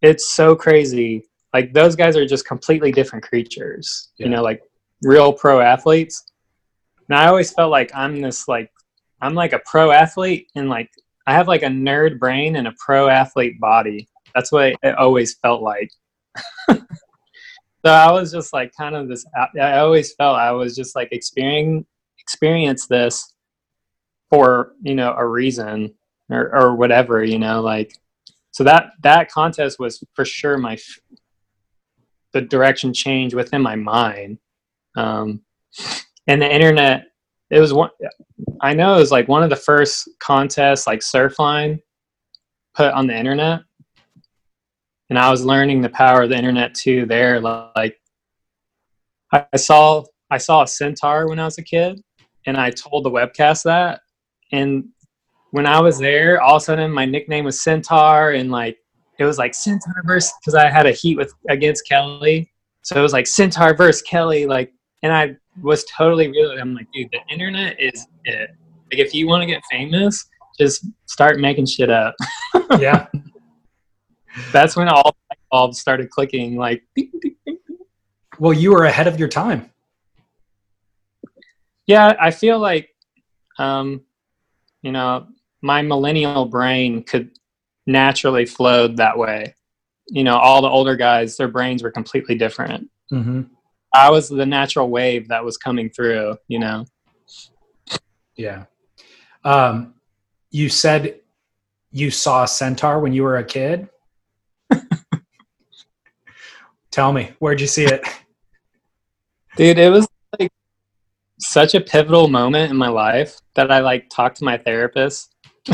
[0.00, 4.26] it's so crazy like those guys are just completely different creatures Yeah.
[4.26, 4.62] you know like
[5.02, 6.24] real pro athletes
[7.08, 8.70] and i always felt like i'm this like
[9.20, 10.90] i'm like a pro athlete and like
[11.26, 15.34] i have like a nerd brain and a pro athlete body that's what it always
[15.34, 15.90] felt like.
[17.84, 19.24] So i was just like kind of this
[19.58, 21.86] i always felt i was just like experiencing
[22.18, 23.32] experience this
[24.28, 25.94] for you know a reason
[26.28, 27.94] or, or whatever you know like
[28.50, 30.76] so that that contest was for sure my
[32.32, 34.38] the direction change within my mind.
[34.94, 35.40] Um
[36.26, 37.04] and the internet
[37.50, 37.90] it was one
[38.60, 41.80] i know it was like one of the first contests like surfline
[42.74, 43.60] put on the internet
[45.10, 47.98] and i was learning the power of the internet too there like
[49.32, 52.00] i saw i saw a centaur when i was a kid
[52.46, 54.00] and i told the webcast that
[54.52, 54.84] and
[55.50, 58.78] when I was there, all of a sudden my nickname was Centaur, and like
[59.18, 62.50] it was like Centaur versus because I had a heat with against Kelly,
[62.82, 66.50] so it was like Centaur versus Kelly, like, and I was totally real.
[66.52, 68.50] I'm like, dude, the internet is it.
[68.90, 70.26] Like, if you want to get famous,
[70.58, 72.14] just start making shit up.
[72.78, 73.06] Yeah.
[74.52, 76.56] That's when all the bulbs started clicking.
[76.56, 77.58] Like, ding, ding, ding.
[78.38, 79.70] Well, you were ahead of your time.
[81.86, 82.90] yeah, I feel like,
[83.58, 84.02] um,
[84.82, 85.26] you know,
[85.62, 87.30] my millennial brain could
[87.86, 89.54] naturally flowed that way.
[90.06, 92.88] You know, all the older guys, their brains were completely different.
[93.12, 93.42] Mm-hmm.
[93.92, 96.84] I was the natural wave that was coming through, you know.
[98.36, 98.66] Yeah.
[99.44, 99.94] Um,
[100.50, 101.20] you said
[101.90, 103.88] you saw a centaur when you were a kid.
[106.90, 108.02] Tell me, where'd you see it?
[109.56, 110.08] Dude, it was
[110.38, 110.50] like
[111.38, 115.34] such a pivotal moment in my life that I like talked to my therapist.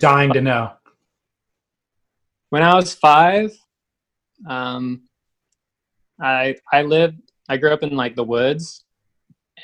[0.00, 0.72] Dying to know.
[2.50, 3.56] when I was five,
[4.48, 5.02] um,
[6.20, 7.18] I I lived
[7.48, 8.84] I grew up in like the woods,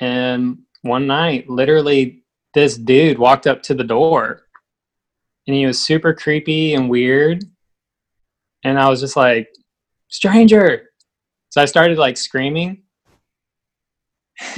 [0.00, 2.22] and one night, literally,
[2.54, 4.42] this dude walked up to the door,
[5.46, 7.44] and he was super creepy and weird,
[8.64, 9.48] and I was just like,
[10.08, 10.90] stranger.
[11.50, 12.82] So I started like screaming,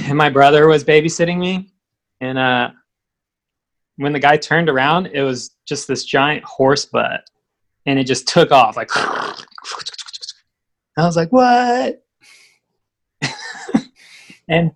[0.03, 1.71] and my brother was babysitting me,
[2.19, 2.71] and uh,
[3.95, 7.23] when the guy turned around, it was just this giant horse butt
[7.85, 12.03] and it just took off like I was like, "What?"
[14.49, 14.71] and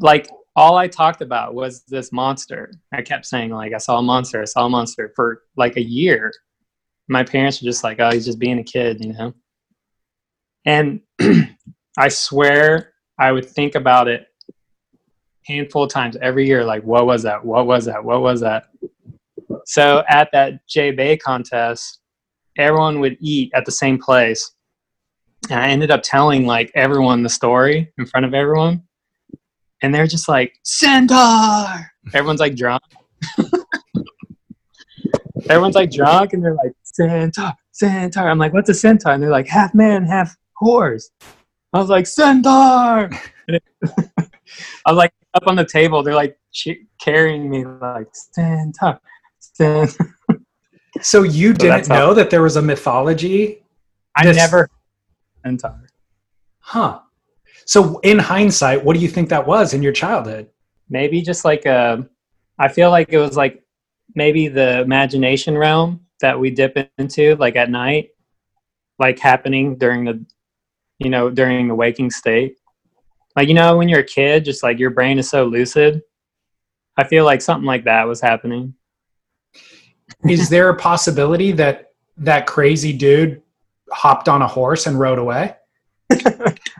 [0.00, 2.72] like all I talked about was this monster.
[2.92, 5.82] I kept saying like I saw a monster, I saw a monster for like a
[5.82, 6.32] year.
[7.10, 9.34] My parents were just like, "Oh, he's just being a kid," you know.
[10.64, 11.00] And
[11.98, 14.26] I swear I would think about it
[15.46, 17.44] handful of times every year like what was that?
[17.44, 18.02] What was that?
[18.04, 18.68] What was that?
[19.66, 22.00] So at that J Bay contest,
[22.56, 24.52] everyone would eat at the same place.
[25.50, 28.84] And I ended up telling like everyone the story in front of everyone.
[29.82, 31.90] And they're just like, Centaur!
[32.12, 32.82] Everyone's like drunk.
[35.48, 38.28] Everyone's like drunk and they're like, Centaur, Centaur.
[38.28, 39.12] I'm like, what's a centaur?
[39.12, 41.10] And they're like, half man, half horse.
[41.72, 43.10] I was like, Centaur!
[44.86, 46.02] I'm like up on the table.
[46.02, 49.00] They're like che- carrying me like, Centaur,
[49.38, 50.14] Centaur.
[51.02, 53.62] So you didn't that's how- know that there was a mythology?
[54.16, 54.68] I This- never
[55.44, 55.86] Centaur.
[56.58, 57.00] Huh.
[57.64, 60.48] So in hindsight, what do you think that was in your childhood?
[60.92, 62.04] maybe just like a
[62.58, 63.62] i feel like it was like
[64.16, 68.10] maybe the imagination realm that we dip into like at night
[68.98, 70.24] like happening during the
[70.98, 72.56] you know during the waking state
[73.36, 76.02] like you know when you're a kid just like your brain is so lucid
[76.96, 78.74] i feel like something like that was happening
[80.28, 83.42] Is there a possibility that that crazy dude
[83.90, 85.56] hopped on a horse and rode away?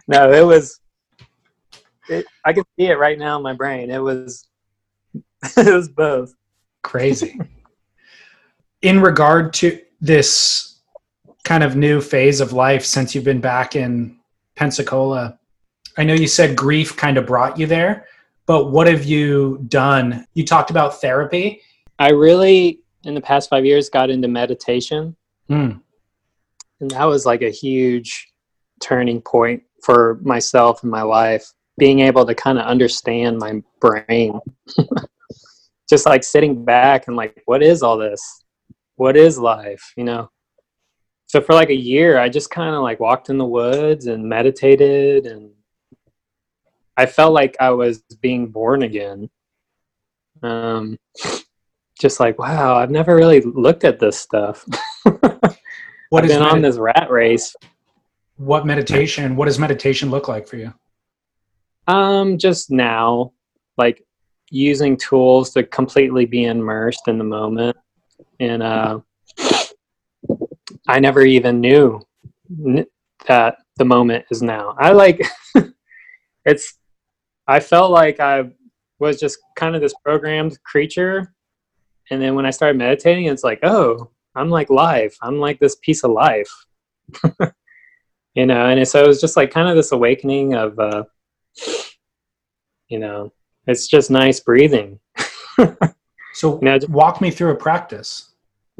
[0.09, 0.81] no it was
[2.09, 4.49] it, i can see it right now in my brain it was
[5.57, 6.35] it was both
[6.83, 7.39] Crazy.
[8.83, 10.81] In regard to this
[11.45, 14.19] kind of new phase of life since you've been back in
[14.57, 15.39] Pensacola,
[15.97, 18.07] I know you said grief kind of brought you there,
[18.47, 20.27] but what have you done?
[20.35, 21.63] You talked about therapy.
[21.99, 25.17] I really in the past five years got into meditation,
[25.49, 25.81] Mm.
[26.81, 28.29] and that was like a huge
[28.81, 31.45] turning point for myself and my life.
[31.77, 34.39] Being able to kind of understand my brain,
[35.89, 38.45] just like sitting back and like, what is all this?
[39.01, 39.95] What is life?
[39.97, 40.31] You know.
[41.27, 44.29] So for like a year, I just kind of like walked in the woods and
[44.29, 45.53] meditated, and
[46.99, 49.31] I felt like I was being born again.
[50.43, 50.99] Um,
[51.99, 54.67] just like wow, I've never really looked at this stuff.
[56.11, 57.55] What I've is been on this rat race.
[58.37, 59.37] what meditation?
[59.37, 60.75] What does meditation look like for you?
[61.87, 63.33] Um, just now,
[63.79, 64.05] like
[64.51, 67.77] using tools to completely be immersed in the moment,
[68.41, 69.01] and uh,
[70.89, 72.01] I never even knew
[73.27, 74.75] that the moment is now.
[74.79, 75.23] I like
[76.45, 76.79] it's.
[77.47, 78.51] I felt like I
[78.99, 81.35] was just kind of this programmed creature,
[82.11, 85.17] and then when I started meditating, it's like, oh, I'm like life.
[85.21, 86.51] I'm like this piece of life.
[88.35, 90.79] you know, and so it was just like kind of this awakening of.
[90.79, 91.05] Uh,
[92.89, 93.33] you know
[93.67, 94.99] it's just nice breathing
[96.33, 98.30] So Now, walk me through a practice.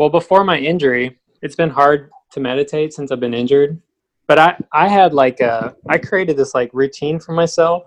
[0.01, 3.79] Well before my injury it's been hard to meditate since i've been injured
[4.27, 7.83] but i i had like a i created this like routine for myself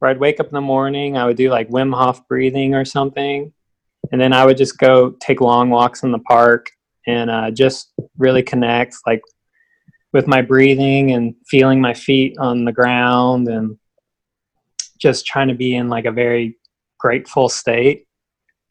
[0.00, 2.84] where i'd wake up in the morning i would do like wim hof breathing or
[2.84, 3.52] something
[4.10, 6.66] and then i would just go take long walks in the park
[7.06, 9.22] and uh, just really connect like
[10.12, 13.76] with my breathing and feeling my feet on the ground and
[14.98, 16.56] just trying to be in like a very
[16.98, 18.06] grateful state.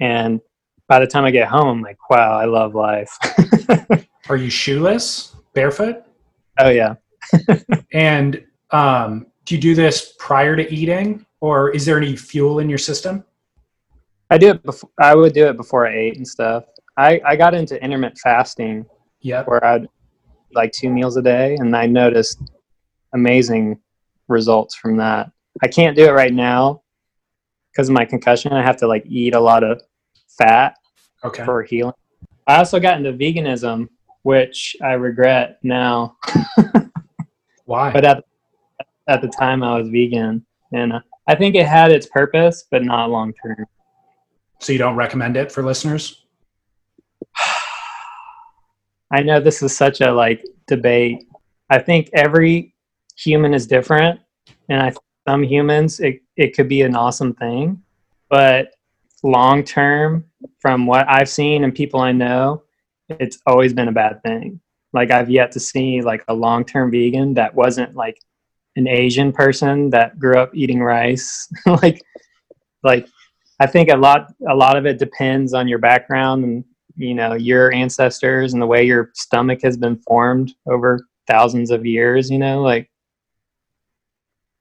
[0.02, 0.42] And
[0.88, 3.18] by the time i get home i'm like wow i love life
[4.30, 6.04] Are you shoeless, barefoot?
[6.60, 6.96] oh yeah
[7.94, 12.68] And um, do you do this prior to eating, or is there any fuel in
[12.70, 13.24] your system?
[14.32, 16.64] i do it before i would do it before i ate and stuff
[16.98, 18.84] i i got into intermittent fasting
[19.22, 19.48] Yep.
[19.48, 19.88] where i'd
[20.54, 22.42] like two meals a day and i noticed
[23.14, 23.80] amazing
[24.28, 25.30] results from that
[25.64, 26.82] i can't do it right now
[27.72, 29.80] because of my concussion i have to like eat a lot of
[30.38, 30.76] fat
[31.24, 31.44] Okay.
[31.46, 31.94] for healing
[32.48, 33.88] i also got into veganism
[34.24, 36.16] which i regret now
[37.66, 37.92] Why?
[37.92, 38.24] but at
[39.08, 40.94] at the time I was vegan, and
[41.28, 43.66] I think it had its purpose, but not long term.
[44.60, 46.26] so you don't recommend it for listeners?
[49.12, 51.26] I know this is such a like debate.
[51.70, 52.74] I think every
[53.18, 54.20] human is different,
[54.70, 54.94] and I
[55.28, 57.82] some humans it it could be an awesome thing,
[58.30, 58.72] but
[59.26, 60.26] long term,
[60.60, 62.64] from what I've seen and people I know,
[63.10, 64.60] it's always been a bad thing.
[64.94, 68.18] Like I've yet to see like a long term vegan that wasn't like
[68.76, 71.52] an Asian person that grew up eating rice.
[71.66, 72.02] like
[72.84, 73.08] like
[73.60, 76.64] I think a lot a lot of it depends on your background and
[76.96, 81.86] you know your ancestors and the way your stomach has been formed over thousands of
[81.86, 82.90] years you know like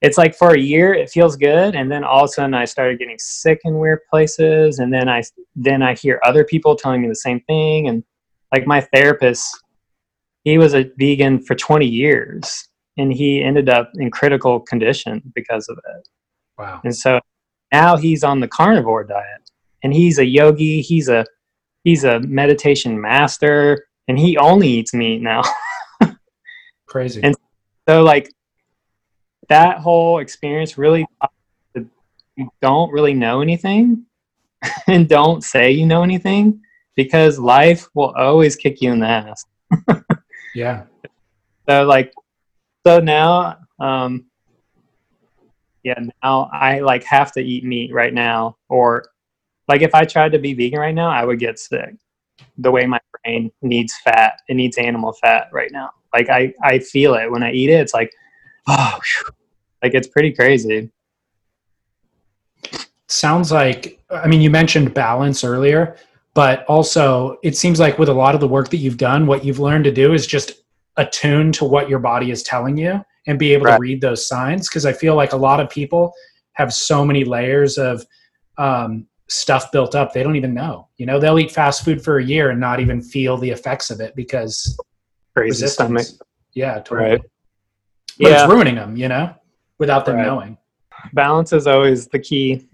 [0.05, 2.65] it's like for a year it feels good and then all of a sudden i
[2.65, 5.23] started getting sick in weird places and then i
[5.57, 8.05] then i hear other people telling me the same thing and
[8.53, 9.45] like my therapist
[10.45, 15.69] he was a vegan for 20 years and he ended up in critical condition because
[15.69, 16.09] of it
[16.59, 16.81] Wow.
[16.85, 17.19] and so
[17.73, 19.51] now he's on the carnivore diet
[19.83, 21.25] and he's a yogi he's a
[21.83, 25.43] he's a meditation master and he only eats meat now
[26.87, 27.21] Crazy.
[27.23, 27.35] And-
[27.89, 28.31] so like
[29.49, 31.33] that whole experience really taught
[31.75, 31.87] me that
[32.37, 34.05] you don't really know anything
[34.87, 36.61] and don't say you know anything
[36.97, 39.45] because life will always kick you in the ass.
[40.55, 40.85] Yeah.
[41.69, 42.13] so like
[42.87, 44.27] so now um
[45.83, 49.05] yeah now i like have to eat meat right now or
[49.67, 51.97] like if i tried to be vegan right now i would get sick.
[52.59, 55.91] The way my brain needs fat it needs animal fat right now.
[56.13, 57.29] Like i i feel it.
[57.29, 58.13] When i eat it it's like
[58.69, 58.99] oh
[59.83, 60.91] like it's pretty crazy
[63.15, 65.97] Sounds like, I mean, you mentioned balance earlier,
[66.33, 69.45] but also it seems like with a lot of the work that you've done, what
[69.45, 70.65] you've learned to do is just
[70.97, 74.69] attune to what your body is telling you and be able to read those signs.
[74.69, 76.13] Because I feel like a lot of people
[76.55, 78.05] have so many layers of
[78.59, 80.89] um, stuff built up, they don't even know.
[80.97, 83.91] You know, they'll eat fast food for a year and not even feel the effects
[83.91, 84.79] of it because
[85.37, 86.23] crazy stomach resistance.
[86.55, 87.11] Yeah, totally.
[87.11, 87.21] Right.
[88.19, 88.45] But yeah.
[88.45, 89.35] it's ruining them, you know,
[89.79, 90.27] without them Right.
[90.27, 90.59] knowing.
[91.13, 92.67] balance is always the key.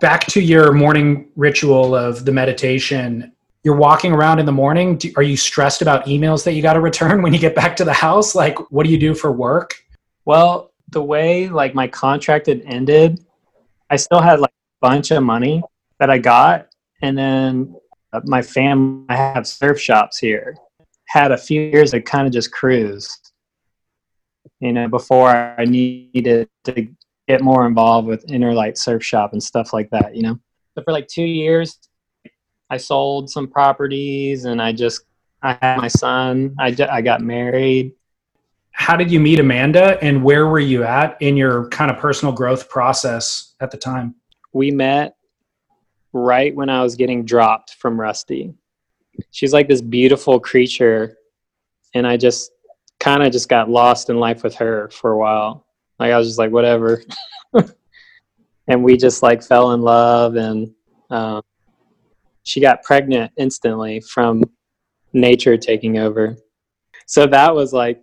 [0.00, 3.32] Back to your morning ritual of the meditation.
[3.64, 4.96] You're walking around in the morning.
[4.96, 7.76] Do, are you stressed about emails that you got to return when you get back
[7.76, 8.34] to the house?
[8.34, 9.74] Like what do you do for work?
[10.24, 13.24] Well, the way like my contract had ended,
[13.90, 15.62] I still had like a bunch of money
[15.98, 16.68] that I got,
[17.02, 17.74] and then
[18.12, 20.56] uh, my family I have surf shops here.
[21.08, 23.18] Had a few years to kind of just cruise,
[24.60, 26.88] you know, before I needed to
[27.28, 30.38] get more involved with Innerlight Surf Shop and stuff like that, you know.
[30.74, 31.78] But for like two years,
[32.70, 35.02] I sold some properties and I just
[35.42, 36.54] I had my son.
[36.58, 37.92] I, I got married.
[38.72, 42.32] How did you meet Amanda and where were you at in your kind of personal
[42.32, 44.14] growth process at the time?
[44.52, 45.16] We met
[46.12, 48.54] right when I was getting dropped from Rusty.
[49.30, 51.16] She's like this beautiful creature
[51.94, 52.52] and I just
[53.00, 55.66] kind of just got lost in life with her for a while.
[55.98, 57.02] Like I was just like whatever.
[58.68, 60.72] and we just like fell in love and
[61.10, 61.42] um,
[62.42, 64.42] she got pregnant instantly from
[65.12, 66.36] nature taking over.
[67.06, 68.02] So that was like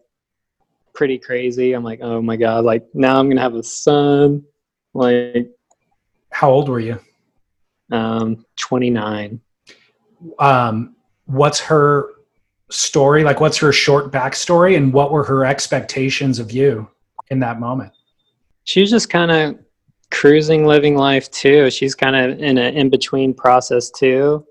[0.94, 1.74] pretty crazy.
[1.74, 4.44] I'm like, oh my god, like now I'm gonna have a son.
[4.94, 5.52] Like,
[6.32, 7.00] how old were you?
[7.92, 9.40] Um, 29.
[10.40, 12.15] Um, what's her
[12.70, 13.24] story?
[13.24, 16.88] Like, what's her short backstory, and what were her expectations of you
[17.30, 17.92] in that moment?
[18.64, 19.60] She was just kind of
[20.12, 21.70] cruising, living life too.
[21.70, 24.46] She's kind of in an in between process too,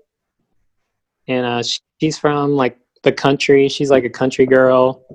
[1.27, 1.63] and uh,
[1.99, 3.67] she's from like the country.
[3.69, 5.05] She's like a country girl,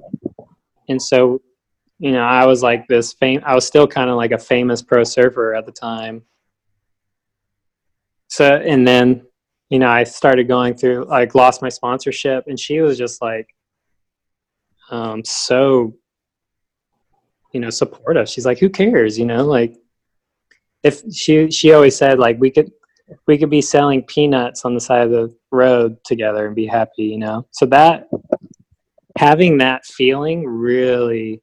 [0.88, 1.40] and so
[2.00, 3.42] you know, I was like this fame.
[3.44, 6.22] I was still kind of like a famous pro surfer at the time.
[8.28, 9.26] So, and then,
[9.70, 13.48] you know, I started going through like lost my sponsorship, and she was just like,
[14.90, 15.94] um, so,
[17.52, 18.28] you know, supportive.
[18.28, 19.18] She's like, who cares?
[19.18, 19.76] You know, like
[20.82, 22.72] if she she always said like we could
[23.26, 27.04] we could be selling peanuts on the side of the road together and be happy,
[27.04, 27.46] you know.
[27.52, 28.08] So that
[29.16, 31.42] having that feeling really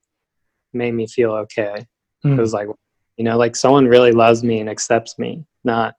[0.73, 1.86] made me feel okay.
[2.25, 2.38] Mm.
[2.38, 2.67] It was like,
[3.15, 5.95] you know, like someone really loves me and accepts me, not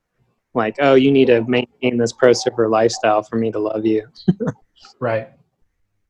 [0.54, 4.08] like, oh, you need to maintain this pro surfer lifestyle for me to love you.
[5.00, 5.28] right.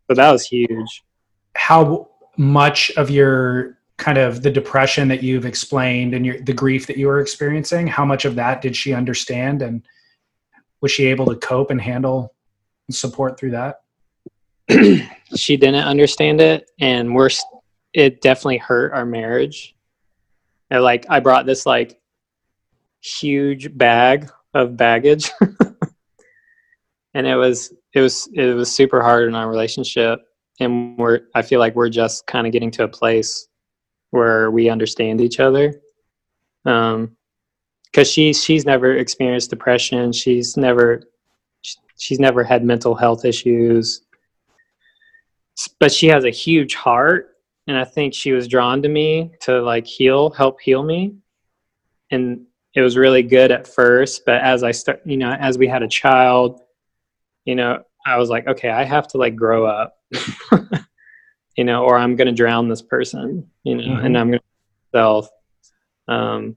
[0.08, 1.04] So that was huge.
[1.54, 6.86] How much of your kind of the depression that you've explained and your, the grief
[6.86, 9.82] that you were experiencing how much of that did she understand and
[10.80, 12.32] was she able to cope and handle
[12.86, 13.80] and support through that
[15.34, 17.28] she didn't understand it and we're
[17.92, 19.74] it definitely hurt our marriage
[20.70, 22.00] and like i brought this like
[23.00, 25.30] huge bag of baggage
[27.14, 30.20] and it was it was it was super hard in our relationship
[30.60, 33.48] and we're i feel like we're just kind of getting to a place
[34.10, 35.80] where we understand each other.
[36.64, 37.16] Um,
[37.84, 40.12] because she's she's never experienced depression.
[40.12, 41.04] She's never
[41.96, 44.02] she's never had mental health issues,
[45.80, 47.36] but she has a huge heart,
[47.66, 51.14] and I think she was drawn to me to like heal, help heal me,
[52.10, 52.44] and
[52.74, 54.24] it was really good at first.
[54.24, 56.60] But as I start, you know, as we had a child,
[57.44, 59.96] you know, I was like, okay, I have to like grow up.
[61.56, 64.06] you know, or I'm going to drown this person, you know, mm-hmm.
[64.06, 64.44] and I'm going to
[64.96, 65.28] self.
[66.06, 66.56] Um,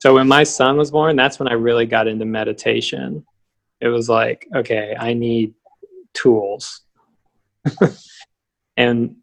[0.00, 3.24] so when my son was born, that's when I really got into meditation.
[3.80, 5.54] It was like, okay, I need
[6.12, 6.82] tools.
[8.76, 9.16] and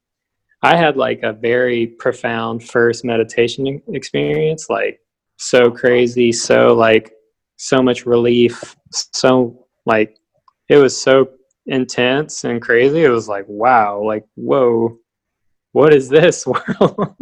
[0.61, 5.01] I had like a very profound first meditation experience, like
[5.43, 7.13] so crazy, so like
[7.57, 10.17] so much relief, so like
[10.69, 11.29] it was so
[11.65, 13.03] intense and crazy.
[13.03, 14.97] It was like, wow, like, whoa,
[15.71, 17.15] what is this world?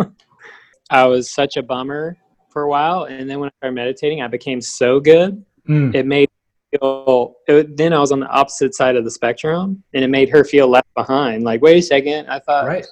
[0.89, 2.17] I was such a bummer
[2.49, 3.05] for a while.
[3.05, 5.43] And then when I started meditating, I became so good.
[5.67, 5.95] Mm.
[5.95, 6.29] It made
[6.71, 10.29] feel, it, then I was on the opposite side of the spectrum and it made
[10.29, 11.43] her feel left behind.
[11.43, 12.27] Like, wait a second.
[12.27, 12.85] I thought, right.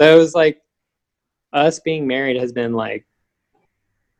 [0.00, 0.60] So it was like
[1.52, 3.06] us being married has been like,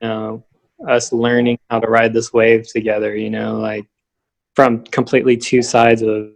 [0.01, 0.45] you know,
[0.89, 3.87] us learning how to ride this wave together, you know, like
[4.55, 6.33] from completely two sides of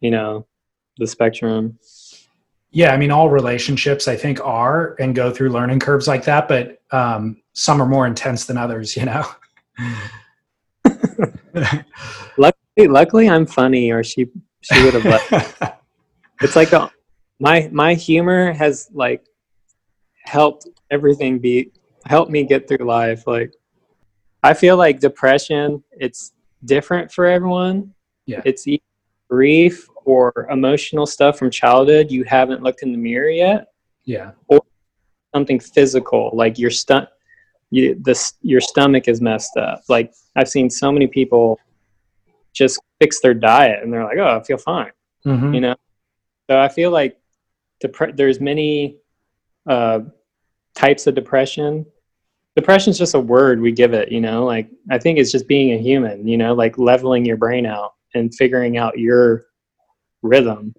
[0.00, 0.46] you know
[0.98, 1.78] the spectrum.
[2.70, 6.48] Yeah i mean all relationships i think are and go through learning curves like that
[6.48, 9.24] but um, some are more intense than others you know?
[12.36, 14.26] Luckily luckily i'm funny or she
[14.60, 15.78] she would have left
[16.40, 16.90] it's like a,
[17.38, 19.24] my my humor has like
[20.24, 21.70] helped everything be
[22.06, 23.54] helped me get through life like
[24.42, 26.34] i feel like depression it's
[26.64, 27.92] different for everyone.
[28.26, 28.42] Yeah.
[28.44, 28.66] It's
[29.28, 33.68] grief or emotional stuff from childhood you haven't looked in the mirror yet.
[34.04, 34.32] Yeah.
[34.48, 34.60] Or
[35.34, 37.10] something physical, like your stomach,
[37.70, 39.82] you, this, your stomach is messed up.
[39.88, 41.58] Like I've seen so many people
[42.52, 44.92] just fix their diet and they're like, oh, I feel fine.
[45.26, 45.54] Mm-hmm.
[45.54, 45.76] You know?
[46.48, 47.18] So I feel like
[47.82, 48.98] depre- there's many
[49.66, 50.00] uh,
[50.74, 51.86] types of depression
[52.56, 54.44] depression's just a word we give it, you know.
[54.44, 57.94] Like I think it's just being a human, you know, like leveling your brain out
[58.14, 59.46] and figuring out your
[60.22, 60.74] rhythm.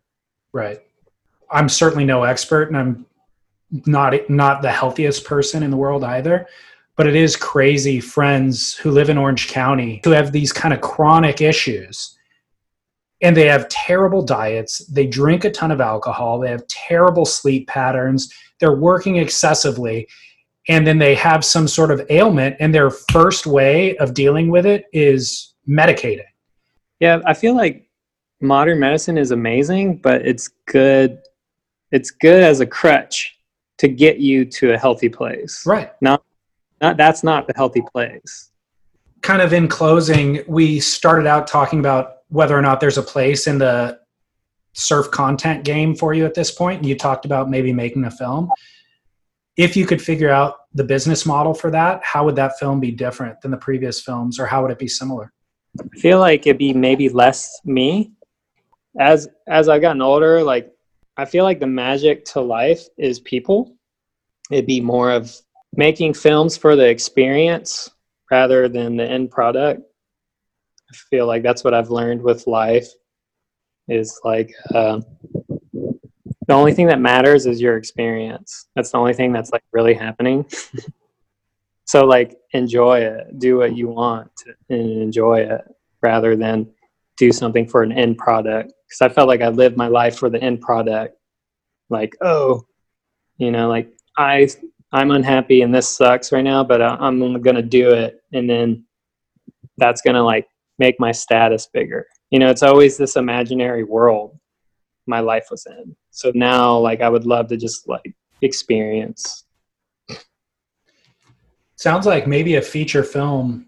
[0.53, 0.80] Right.
[1.51, 3.05] I'm certainly no expert, and I'm
[3.86, 6.47] not not the healthiest person in the world either.
[6.97, 7.99] But it is crazy.
[7.99, 12.17] Friends who live in Orange County who have these kind of chronic issues,
[13.21, 14.80] and they have terrible diets.
[14.88, 16.39] They drink a ton of alcohol.
[16.39, 18.34] They have terrible sleep patterns.
[18.59, 20.07] They're working excessively,
[20.68, 24.66] and then they have some sort of ailment, and their first way of dealing with
[24.66, 26.26] it is medicating.
[26.99, 27.89] Yeah, I feel like
[28.41, 31.20] modern medicine is amazing, but it's good.
[31.91, 33.38] It's good as a crutch
[33.78, 35.66] to get you to a healthy place.
[35.66, 35.91] Right.
[36.01, 36.24] Not,
[36.82, 38.51] not that's not the healthy place.
[39.22, 43.47] Kind of in closing, we started out talking about whether or not there's a place
[43.47, 43.99] in the
[44.74, 48.11] surf content game for you at this point, and you talked about maybe making a
[48.11, 48.49] film.
[49.58, 52.91] If you could figure out the business model for that, how would that film be
[52.91, 55.32] different than the previous films, or how would it be similar?
[55.80, 58.12] I feel like it'd be maybe less me.
[58.99, 60.72] As as I've gotten older, like
[61.18, 63.76] I feel like the magic to life is people.
[64.51, 65.34] It'd be more of
[65.74, 67.89] making films for the experience
[68.32, 69.82] rather than the end product.
[70.91, 72.88] I feel like that's what I've learned with life
[73.88, 74.99] is like uh,
[76.47, 78.67] the only thing that matters is your experience.
[78.75, 80.45] That's the only thing that's like really happening.
[81.85, 84.31] so like enjoy it, do what you want
[84.69, 85.61] and enjoy it
[86.01, 86.69] rather than
[87.17, 90.29] do something for an end product because I felt like I lived my life for
[90.29, 91.17] the end product.
[91.89, 92.65] Like, oh,
[93.37, 94.47] you know, like I
[94.91, 98.85] I'm unhappy and this sucks right now, but I, I'm gonna do it, and then
[99.77, 100.47] that's gonna like
[100.79, 102.07] make my status bigger.
[102.31, 104.37] You know, it's always this imaginary world
[105.08, 105.95] my life was in.
[106.12, 109.45] So now, like, I would love to just like experience.
[111.76, 113.68] Sounds like maybe a feature film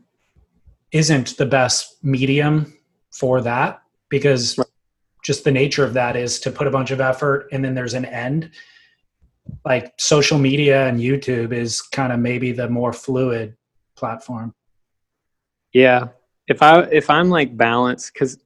[0.91, 2.73] isn't the best medium
[3.11, 4.67] for that because right
[5.27, 7.93] just the nature of that is to put a bunch of effort and then there's
[7.93, 8.49] an end
[9.65, 13.53] like social media and youtube is kind of maybe the more fluid
[13.97, 14.53] platform
[15.73, 16.07] yeah
[16.47, 18.37] if i if i'm like balanced because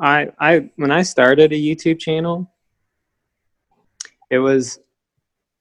[0.00, 2.50] i i when i started a youtube channel
[4.30, 4.78] it was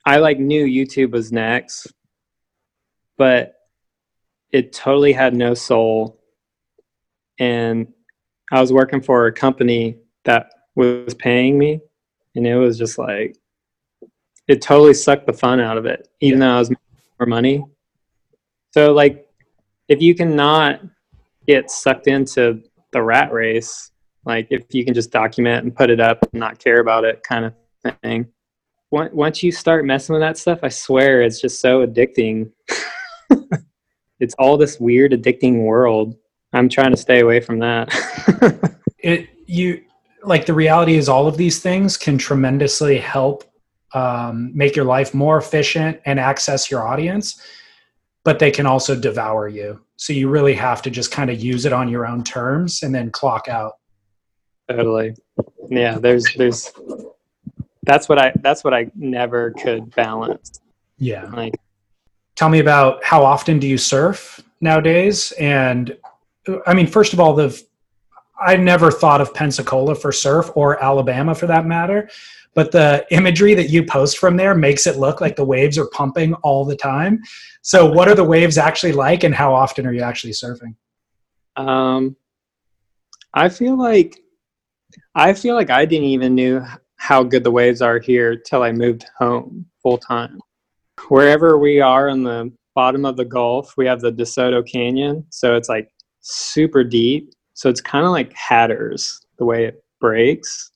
[0.05, 1.87] i like knew youtube was next
[3.17, 3.55] but
[4.51, 6.19] it totally had no soul
[7.39, 7.87] and
[8.51, 11.79] i was working for a company that was paying me,
[12.35, 13.37] and it was just like
[14.47, 16.47] it totally sucked the fun out of it, even yeah.
[16.47, 16.83] though I was making
[17.19, 17.65] more money.
[18.71, 19.27] So like,
[19.87, 20.81] if you cannot
[21.47, 23.91] get sucked into the rat race,
[24.25, 27.23] like if you can just document and put it up and not care about it,
[27.23, 27.53] kind of
[28.01, 28.27] thing.
[28.91, 32.51] Once you start messing with that stuff, I swear it's just so addicting.
[34.19, 36.15] it's all this weird, addicting world.
[36.53, 37.89] I'm trying to stay away from that.
[38.99, 39.83] it you
[40.23, 43.43] like the reality is all of these things can tremendously help
[43.93, 47.41] um, make your life more efficient and access your audience
[48.23, 51.65] but they can also devour you so you really have to just kind of use
[51.65, 53.73] it on your own terms and then clock out
[54.69, 55.15] totally
[55.69, 56.71] yeah there's there's
[57.83, 60.61] that's what i that's what i never could balance
[60.97, 61.53] yeah like
[62.35, 65.97] tell me about how often do you surf nowadays and
[66.65, 67.63] i mean first of all the
[68.43, 72.09] I never thought of Pensacola for surf or Alabama for that matter.
[72.55, 75.87] But the imagery that you post from there makes it look like the waves are
[75.87, 77.21] pumping all the time.
[77.61, 80.75] So, what are the waves actually like, and how often are you actually surfing?
[81.55, 82.15] Um,
[83.33, 84.19] I feel like
[85.15, 86.63] I feel like I didn't even knew
[86.97, 90.39] how good the waves are here till I moved home full time.
[91.09, 95.55] Wherever we are on the bottom of the Gulf, we have the DeSoto Canyon, so
[95.55, 95.89] it's like
[96.21, 100.71] super deep so it's kind of like Hatteras the way it breaks.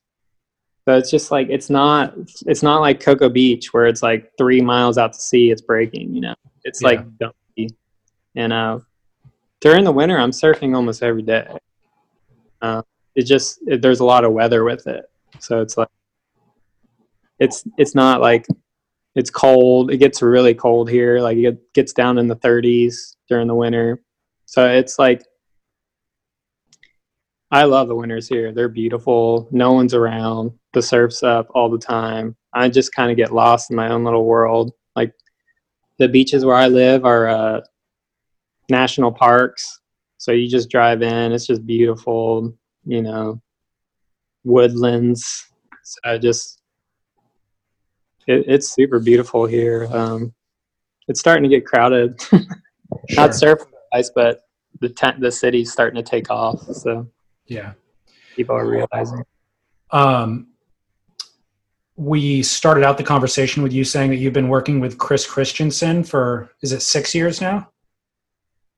[0.88, 2.13] So it's just like it's not
[2.45, 6.13] it's not like Cocoa Beach where it's like three miles out to sea it's breaking.
[6.13, 6.88] You know, it's yeah.
[6.88, 7.76] like dumpy.
[8.36, 8.80] And uh,
[9.59, 11.47] during the winter, I'm surfing almost every day.
[12.61, 12.84] Uh,
[13.18, 15.09] it just it, there's a lot of weather with it,
[15.39, 15.89] so it's like
[17.39, 18.45] it's it's not like
[19.15, 19.91] it's cold.
[19.91, 21.20] It gets really cold here.
[21.20, 24.03] Like it gets down in the 30s during the winter.
[24.45, 25.26] So it's like
[27.49, 28.51] I love the winters here.
[28.51, 29.47] They're beautiful.
[29.51, 30.51] No one's around.
[30.74, 32.36] The surf's up all the time.
[32.53, 34.74] I just kind of get lost in my own little world.
[34.95, 35.13] Like
[35.97, 37.61] the beaches where I live are uh,
[38.70, 39.80] national parks.
[40.18, 41.32] So you just drive in.
[41.32, 42.53] It's just beautiful,
[42.88, 43.41] you know,
[44.43, 45.47] woodlands.
[45.83, 46.61] So I just,
[48.27, 49.88] it, it's super beautiful here.
[49.91, 50.33] Um,
[51.07, 52.19] it's starting to get crowded.
[53.11, 53.59] Not surf
[53.93, 54.41] ice, but
[54.79, 56.61] the tent, the city's starting to take off.
[56.61, 57.07] So
[57.47, 57.73] Yeah.
[58.35, 59.23] people are realizing.
[59.91, 60.47] Um,
[61.95, 66.03] we started out the conversation with you saying that you've been working with Chris Christenson
[66.03, 67.69] for is it six years now?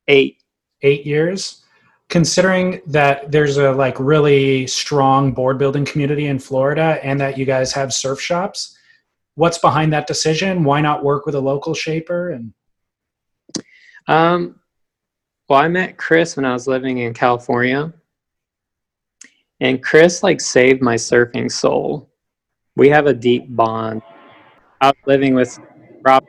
[0.08, 0.38] Eight.
[0.82, 1.64] Eight years.
[2.10, 7.46] Considering that there's a like really strong board building community in Florida and that you
[7.46, 8.78] guys have surf shops,
[9.36, 10.64] what's behind that decision?
[10.64, 12.32] Why not work with a local shaper?
[12.32, 12.54] And
[14.08, 14.60] Um,
[15.48, 17.94] well, I met Chris when I was living in California,
[19.60, 22.10] and Chris like saved my surfing soul.
[22.76, 24.02] We have a deep bond.
[24.82, 25.60] I was living with
[26.04, 26.24] Rob,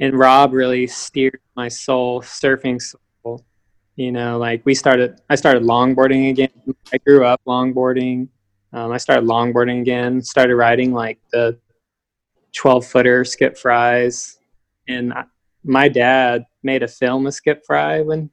[0.00, 3.00] and Rob really steered my soul, surfing soul.
[3.98, 5.20] You know, like we started.
[5.28, 6.50] I started longboarding again.
[6.92, 8.28] I grew up longboarding.
[8.72, 10.22] Um, I started longboarding again.
[10.22, 11.58] Started riding like the
[12.56, 14.38] twelve footer Skip Fryes,
[14.86, 15.24] and I,
[15.64, 18.30] my dad made a film with Skip Frye when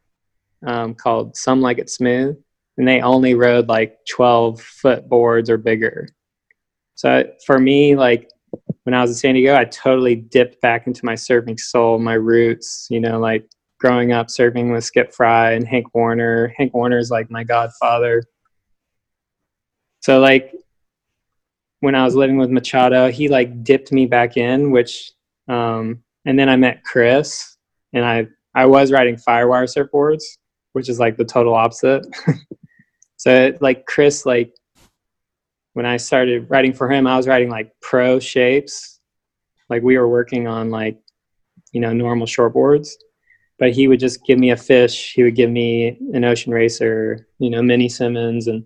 [0.68, 2.38] um, called Some Like It Smooth,
[2.78, 6.08] and they only rode like 12 foot boards or bigger.
[6.94, 8.30] So for me, like
[8.84, 12.14] when I was in San Diego, I totally dipped back into my surfing soul, my
[12.14, 12.86] roots.
[12.92, 13.50] You know, like
[13.80, 16.54] growing up serving with Skip Frye and Hank Warner.
[16.58, 18.24] Hank Warner is like my godfather.
[20.02, 20.54] So like
[21.80, 25.12] when I was living with Machado, he like dipped me back in, which
[25.48, 27.58] um, and then I met Chris,
[27.94, 30.24] and I I was riding Firewire surfboards,
[30.74, 32.06] which is like the total opposite.
[33.18, 34.54] so like Chris, like
[35.74, 39.00] when I started writing for him, I was writing like pro shapes,
[39.70, 40.98] like we were working on like
[41.72, 42.90] you know normal shortboards,
[43.60, 45.14] but he would just give me a fish.
[45.14, 48.66] He would give me an Ocean Racer, you know, Mini Simmons, and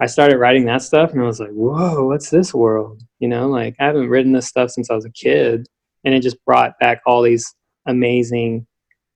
[0.00, 3.02] I started writing that stuff, and I was like, whoa, what's this world?
[3.18, 5.66] You know, like I haven't written this stuff since I was a kid
[6.04, 7.54] and it just brought back all these
[7.86, 8.66] amazing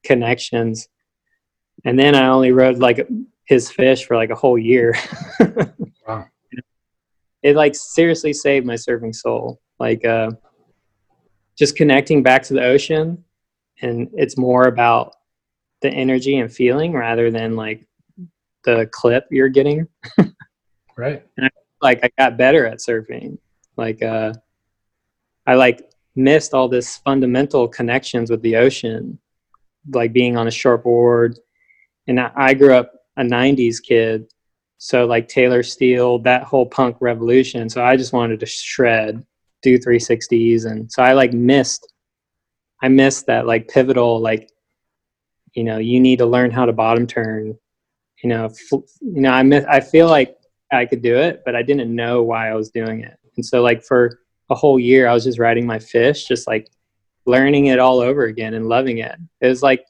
[0.04, 0.88] connections
[1.84, 3.06] and then i only rode like
[3.44, 4.94] his fish for like a whole year
[6.06, 6.26] Wow.
[7.42, 10.30] it like seriously saved my surfing soul like uh
[11.56, 13.24] just connecting back to the ocean
[13.82, 15.14] and it's more about
[15.82, 17.86] the energy and feeling rather than like
[18.64, 19.86] the clip you're getting
[20.96, 21.24] right.
[21.80, 23.38] like I got better at surfing.
[23.76, 24.34] Like uh
[25.46, 29.18] I like missed all this fundamental connections with the ocean,
[29.90, 31.38] like being on a short board.
[32.06, 34.32] And I, I grew up a '90s kid,
[34.78, 37.68] so like Taylor Steele, that whole punk revolution.
[37.68, 39.24] So I just wanted to shred,
[39.62, 41.91] do 360s, and so I like missed.
[42.82, 44.50] I missed that like pivotal like,
[45.54, 47.56] you know, you need to learn how to bottom turn.
[48.22, 49.64] You know, fl- you know, I miss.
[49.64, 50.36] I feel like
[50.72, 53.16] I could do it, but I didn't know why I was doing it.
[53.36, 54.20] And so like for
[54.50, 56.68] a whole year, I was just riding my fish, just like
[57.26, 59.16] learning it all over again and loving it.
[59.40, 59.84] It was like,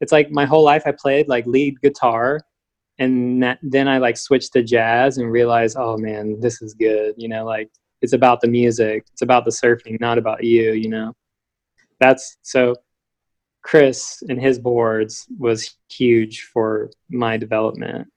[0.00, 2.40] it's like my whole life I played like lead guitar
[2.98, 7.14] and that, then I like switched to jazz and realized, oh man, this is good.
[7.16, 7.70] You know, like
[8.02, 11.14] it's about the music, it's about the surfing, not about you, you know?
[12.00, 12.74] That's so
[13.62, 18.08] Chris and his boards was huge for my development.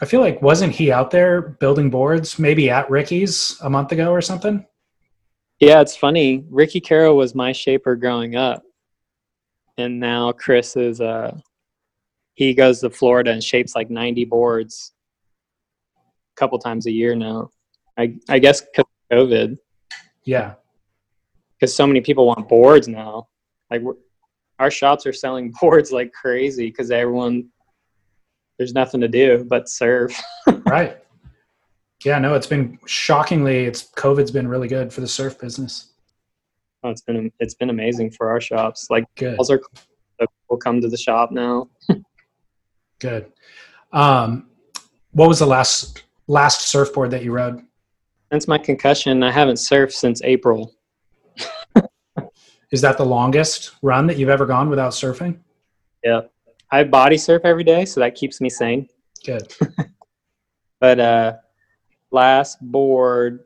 [0.00, 4.10] I feel like wasn't he out there building boards maybe at Ricky's a month ago
[4.10, 4.64] or something?
[5.60, 6.44] Yeah, it's funny.
[6.50, 8.62] Ricky Carroll was my shaper growing up.
[9.76, 11.36] And now Chris is uh
[12.34, 14.92] he goes to Florida and shapes like 90 boards
[15.96, 17.50] a couple times a year now.
[17.98, 19.58] I I guess cuz of COVID
[20.24, 20.54] Yeah.
[21.60, 23.28] Cuz so many people want boards now.
[23.70, 23.82] Like
[24.58, 27.48] our shops are selling boards like crazy cuz everyone
[28.58, 30.20] there's nothing to do but surf.
[30.66, 30.98] Right.
[32.04, 35.92] Yeah, no, it's been shockingly it's COVID's been really good for the surf business.
[36.82, 38.88] Oh, it's been it's been amazing for our shops.
[38.90, 39.36] Like Good.
[39.36, 39.60] calls are
[40.48, 41.68] will come to the shop now.
[42.98, 43.32] Good.
[43.92, 44.46] Um
[45.12, 47.62] what was the last last surfboard that you rode?
[48.32, 50.72] Since my concussion, I haven't surfed since April.
[52.70, 55.38] Is that the longest run that you've ever gone without surfing?
[56.04, 56.20] Yeah.
[56.70, 58.88] I body surf every day, so that keeps me sane.
[59.24, 59.52] Good.
[60.80, 61.32] But uh
[62.10, 63.40] last board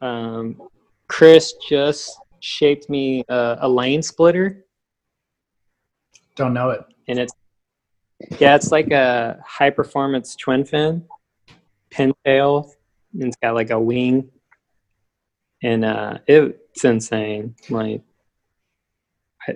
[0.00, 0.60] um
[1.06, 4.64] Chris just shaped me a, a lane splitter
[6.34, 6.80] Don't know it.
[7.06, 7.32] and it's
[8.40, 11.04] yeah, it's like a high performance twin fin
[11.90, 12.72] pintail
[13.14, 14.28] and it's got like a wing
[15.62, 16.18] and uh
[16.74, 17.54] it's insane.
[17.68, 18.02] Like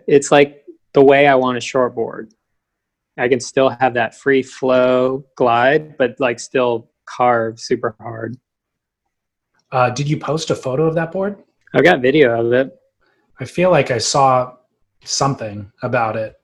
[0.06, 2.32] it's like the way I want a shortboard.
[3.18, 8.36] I can still have that free flow glide, but like still carve super hard.
[9.72, 11.42] Uh, did you post a photo of that board?
[11.74, 12.74] I've got video of it.
[13.40, 14.54] I feel like I saw
[15.04, 16.38] something about it.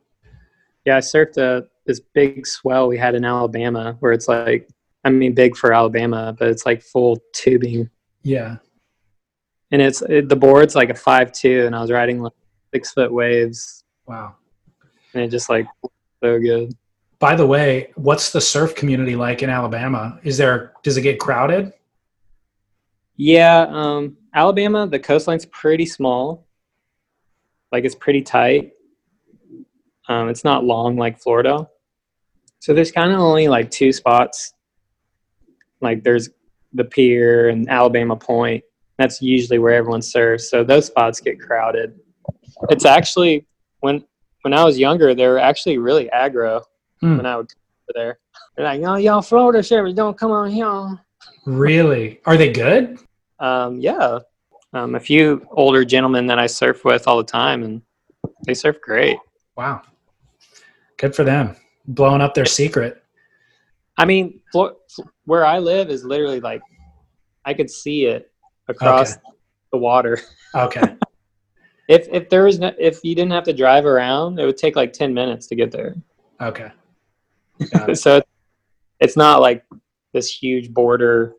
[0.84, 4.68] Yeah, I surfed a, this big swell we had in Alabama where it's like,
[5.04, 7.90] I mean, big for Alabama, but it's like full tubing.
[8.22, 8.56] Yeah.
[9.72, 12.32] And it's it, the board's like a five two, and I was riding like
[12.72, 14.36] six foot waves, Wow.
[15.14, 15.66] and it just like
[16.22, 16.74] so good.
[17.18, 20.18] By the way, what's the surf community like in Alabama?
[20.22, 21.72] Is there does it get crowded?
[23.16, 26.46] Yeah, um, Alabama, the coastline's pretty small.
[27.70, 28.72] Like it's pretty tight.
[30.08, 31.68] Um, it's not long like Florida.
[32.60, 34.52] So there's kind of only like two spots.
[35.80, 36.28] Like there's
[36.72, 38.64] the pier and Alabama Point.
[38.98, 40.48] That's usually where everyone surfs.
[40.51, 41.98] So those spots get crowded.
[42.70, 43.47] It's actually
[43.81, 44.05] when
[44.43, 46.62] when I was younger, they were actually really aggro
[47.01, 47.16] Hmm.
[47.16, 48.19] when I would go there.
[48.56, 51.01] They're like, "Oh, y'all Florida surfers don't come on here."
[51.47, 52.20] Really?
[52.27, 52.98] Are they good?
[53.40, 54.19] Um, yeah,
[54.73, 57.82] um, a few older gentlemen that I surf with all the time, and
[58.47, 59.19] they surf great.
[59.56, 59.82] Wow.
[60.97, 61.56] Good for them.
[61.86, 63.02] Blowing up their secret.
[63.97, 64.40] I mean,
[65.24, 66.62] where I live is literally like
[67.44, 68.31] I could see it
[68.68, 69.20] across Okay.
[69.72, 70.20] the water.
[70.55, 70.82] Okay.
[71.89, 74.76] If if there was no, if you didn't have to drive around, it would take
[74.76, 75.97] like ten minutes to get there.
[76.40, 76.70] Okay.
[77.60, 77.98] It.
[77.98, 78.22] so
[79.01, 79.64] it's not like
[80.14, 81.34] this huge border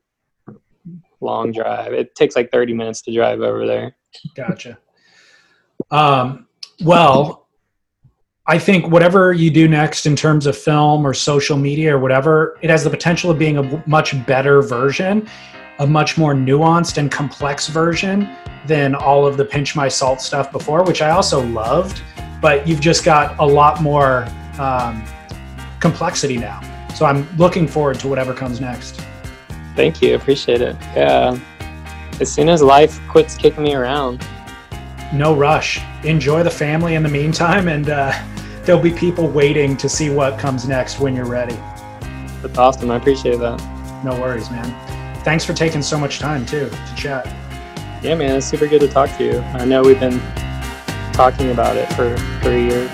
[1.22, 1.94] long drive.
[1.94, 3.96] It takes like thirty minutes to drive over there.
[4.36, 4.78] Gotcha.
[5.90, 6.46] Um,
[6.84, 7.48] well,
[8.46, 12.60] I think whatever you do next in terms of film or social media or whatever,
[12.62, 15.28] it has the potential of being a much better version,
[15.84, 18.30] a much more nuanced and complex version
[18.66, 22.02] than all of the pinch my salt stuff before, which I also loved.
[22.42, 24.26] But you've just got a lot more
[24.58, 25.04] um,
[25.82, 26.62] complexity now.
[26.96, 29.02] So I'm looking forward to whatever comes next.
[29.76, 30.78] Thank you, appreciate it.
[30.96, 31.38] Yeah,
[32.22, 34.26] as soon as life quits kicking me around,
[35.14, 35.82] no rush.
[36.06, 38.14] Enjoy the family in the meantime, and uh,
[38.64, 41.58] there'll be people waiting to see what comes next when you're ready.
[42.42, 42.90] that's awesome.
[42.90, 43.60] I appreciate that.
[44.06, 44.83] No worries, man.
[45.24, 47.26] Thanks for taking so much time too to chat.
[48.04, 49.40] Yeah, man, it's super good to talk to you.
[49.40, 50.20] I know we've been
[51.14, 52.92] talking about it for three years.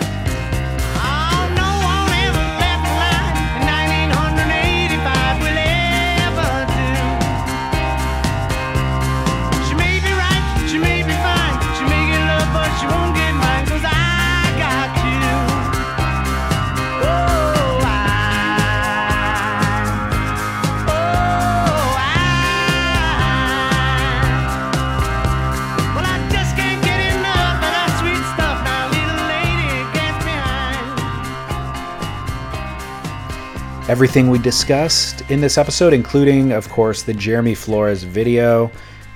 [33.90, 38.70] Everything we discussed in this episode, including, of course, the Jeremy Flores video,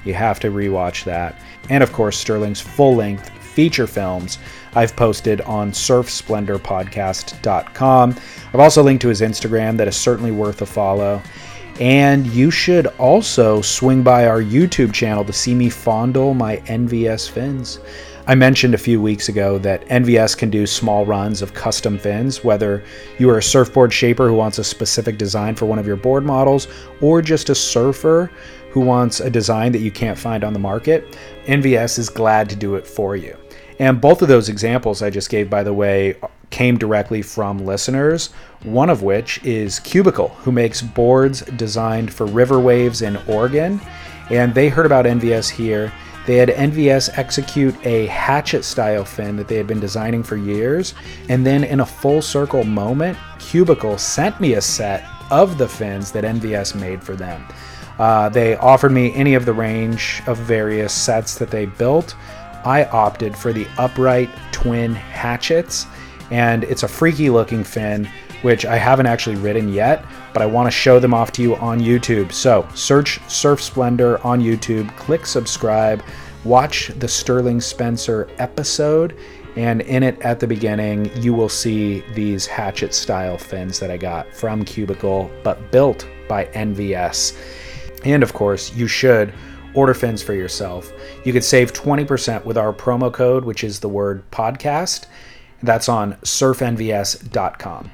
[0.03, 1.39] you have to rewatch that.
[1.69, 4.39] And, of course, Sterling's full length feature films
[4.73, 8.15] I've posted on surfsplendorpodcast.com.
[8.51, 11.21] I've also linked to his Instagram that is certainly worth a follow.
[11.79, 17.29] And you should also swing by our YouTube channel to see me fondle my NVS
[17.29, 17.77] fins.
[18.25, 22.41] I mentioned a few weeks ago that NVS can do small runs of custom fins,
[22.41, 22.81] whether
[23.19, 26.23] you are a surfboard shaper who wants a specific design for one of your board
[26.23, 26.69] models,
[27.01, 28.31] or just a surfer
[28.71, 31.17] who wants a design that you can't find on the market.
[31.47, 33.35] NVS is glad to do it for you.
[33.79, 36.15] And both of those examples I just gave, by the way,
[36.49, 38.27] came directly from listeners,
[38.63, 43.81] one of which is Cubicle, who makes boards designed for river waves in Oregon.
[44.29, 45.91] And they heard about NVS here.
[46.25, 50.93] They had NVS execute a hatchet style fin that they had been designing for years.
[51.29, 56.11] And then, in a full circle moment, Cubicle sent me a set of the fins
[56.13, 57.45] that NVS made for them.
[57.99, 62.15] Uh, they offered me any of the range of various sets that they built.
[62.65, 65.85] I opted for the upright twin hatchets,
[66.31, 68.09] and it's a freaky looking fin,
[68.41, 71.55] which I haven't actually ridden yet, but I want to show them off to you
[71.57, 72.31] on YouTube.
[72.31, 76.03] So search Surf Splendor on YouTube, click subscribe,
[76.43, 79.15] watch the Sterling Spencer episode,
[79.55, 83.97] and in it at the beginning, you will see these hatchet style fins that I
[83.97, 87.37] got from Cubicle, but built by NVS.
[88.03, 89.33] And of course, you should
[89.75, 90.91] order fins for yourself.
[91.23, 95.05] You could save 20% with our promo code, which is the word podcast.
[95.61, 97.91] That's on surfnvs.com.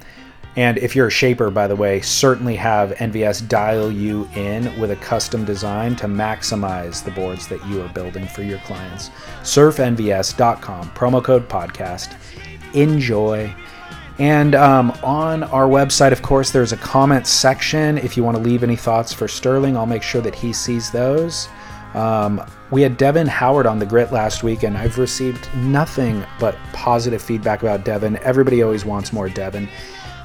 [0.60, 4.92] And if you're a shaper, by the way, certainly have NVS dial you in with
[4.92, 9.10] a custom design to maximize the boards that you are building for your clients.
[9.44, 12.14] Surfnvs.com, promo code podcast.
[12.74, 13.56] Enjoy.
[14.18, 17.98] And um, on our website, of course, there's a comment section.
[17.98, 20.92] If you want to leave any thoughts for Sterling, I'll make sure that he sees
[20.92, 21.48] those.
[21.94, 26.58] Um, we had Devin Howard on the grit last week, and I've received nothing but
[26.74, 28.18] positive feedback about Devin.
[28.18, 29.70] Everybody always wants more Devin.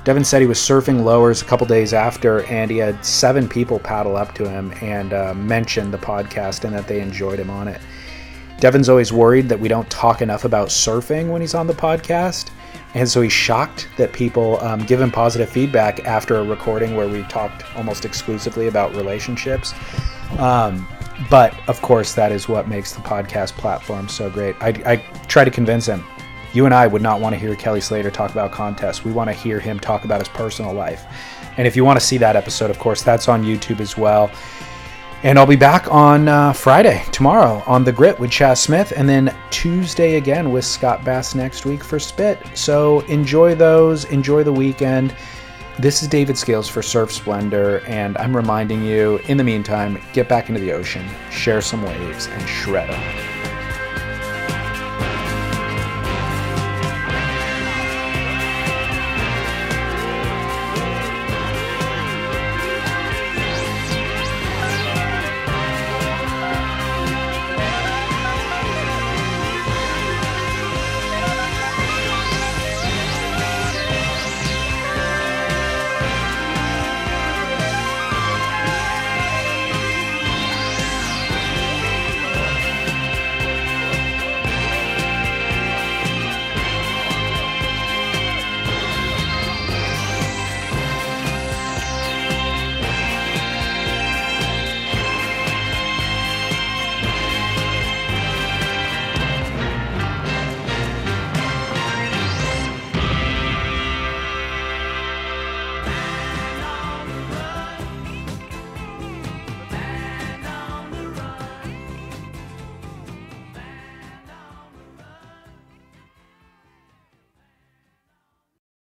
[0.05, 3.79] Devin said he was surfing lowers a couple days after, and he had seven people
[3.79, 7.69] paddle up to him and uh, mention the podcast and that they enjoyed him on
[7.69, 7.81] it.
[8.61, 12.51] Devin's always worried that we don't talk enough about surfing when he's on the podcast.
[12.95, 17.09] And so he's shocked that people um, give him positive feedback after a recording where
[17.09, 19.75] we talked almost exclusively about relationships.
[20.39, 20.87] Um,
[21.29, 24.55] but of course, that is what makes the podcast platform so great.
[24.61, 26.05] I, I try to convince him.
[26.55, 29.05] You and I would not want to hear Kelly Slater talk about contests.
[29.05, 31.05] We want to hear him talk about his personal life.
[31.57, 34.31] And if you want to see that episode, of course, that's on YouTube as well.
[35.25, 39.09] And I'll be back on uh, Friday, tomorrow, on The Grit with Chas Smith, and
[39.09, 42.39] then Tuesday again with Scott Bass next week for Spit.
[42.55, 45.17] So enjoy those, enjoy the weekend.
[45.81, 50.29] This is David Scales for Surf Splendor, and I'm reminding you, in the meantime, get
[50.29, 53.44] back into the ocean, share some waves, and shred them.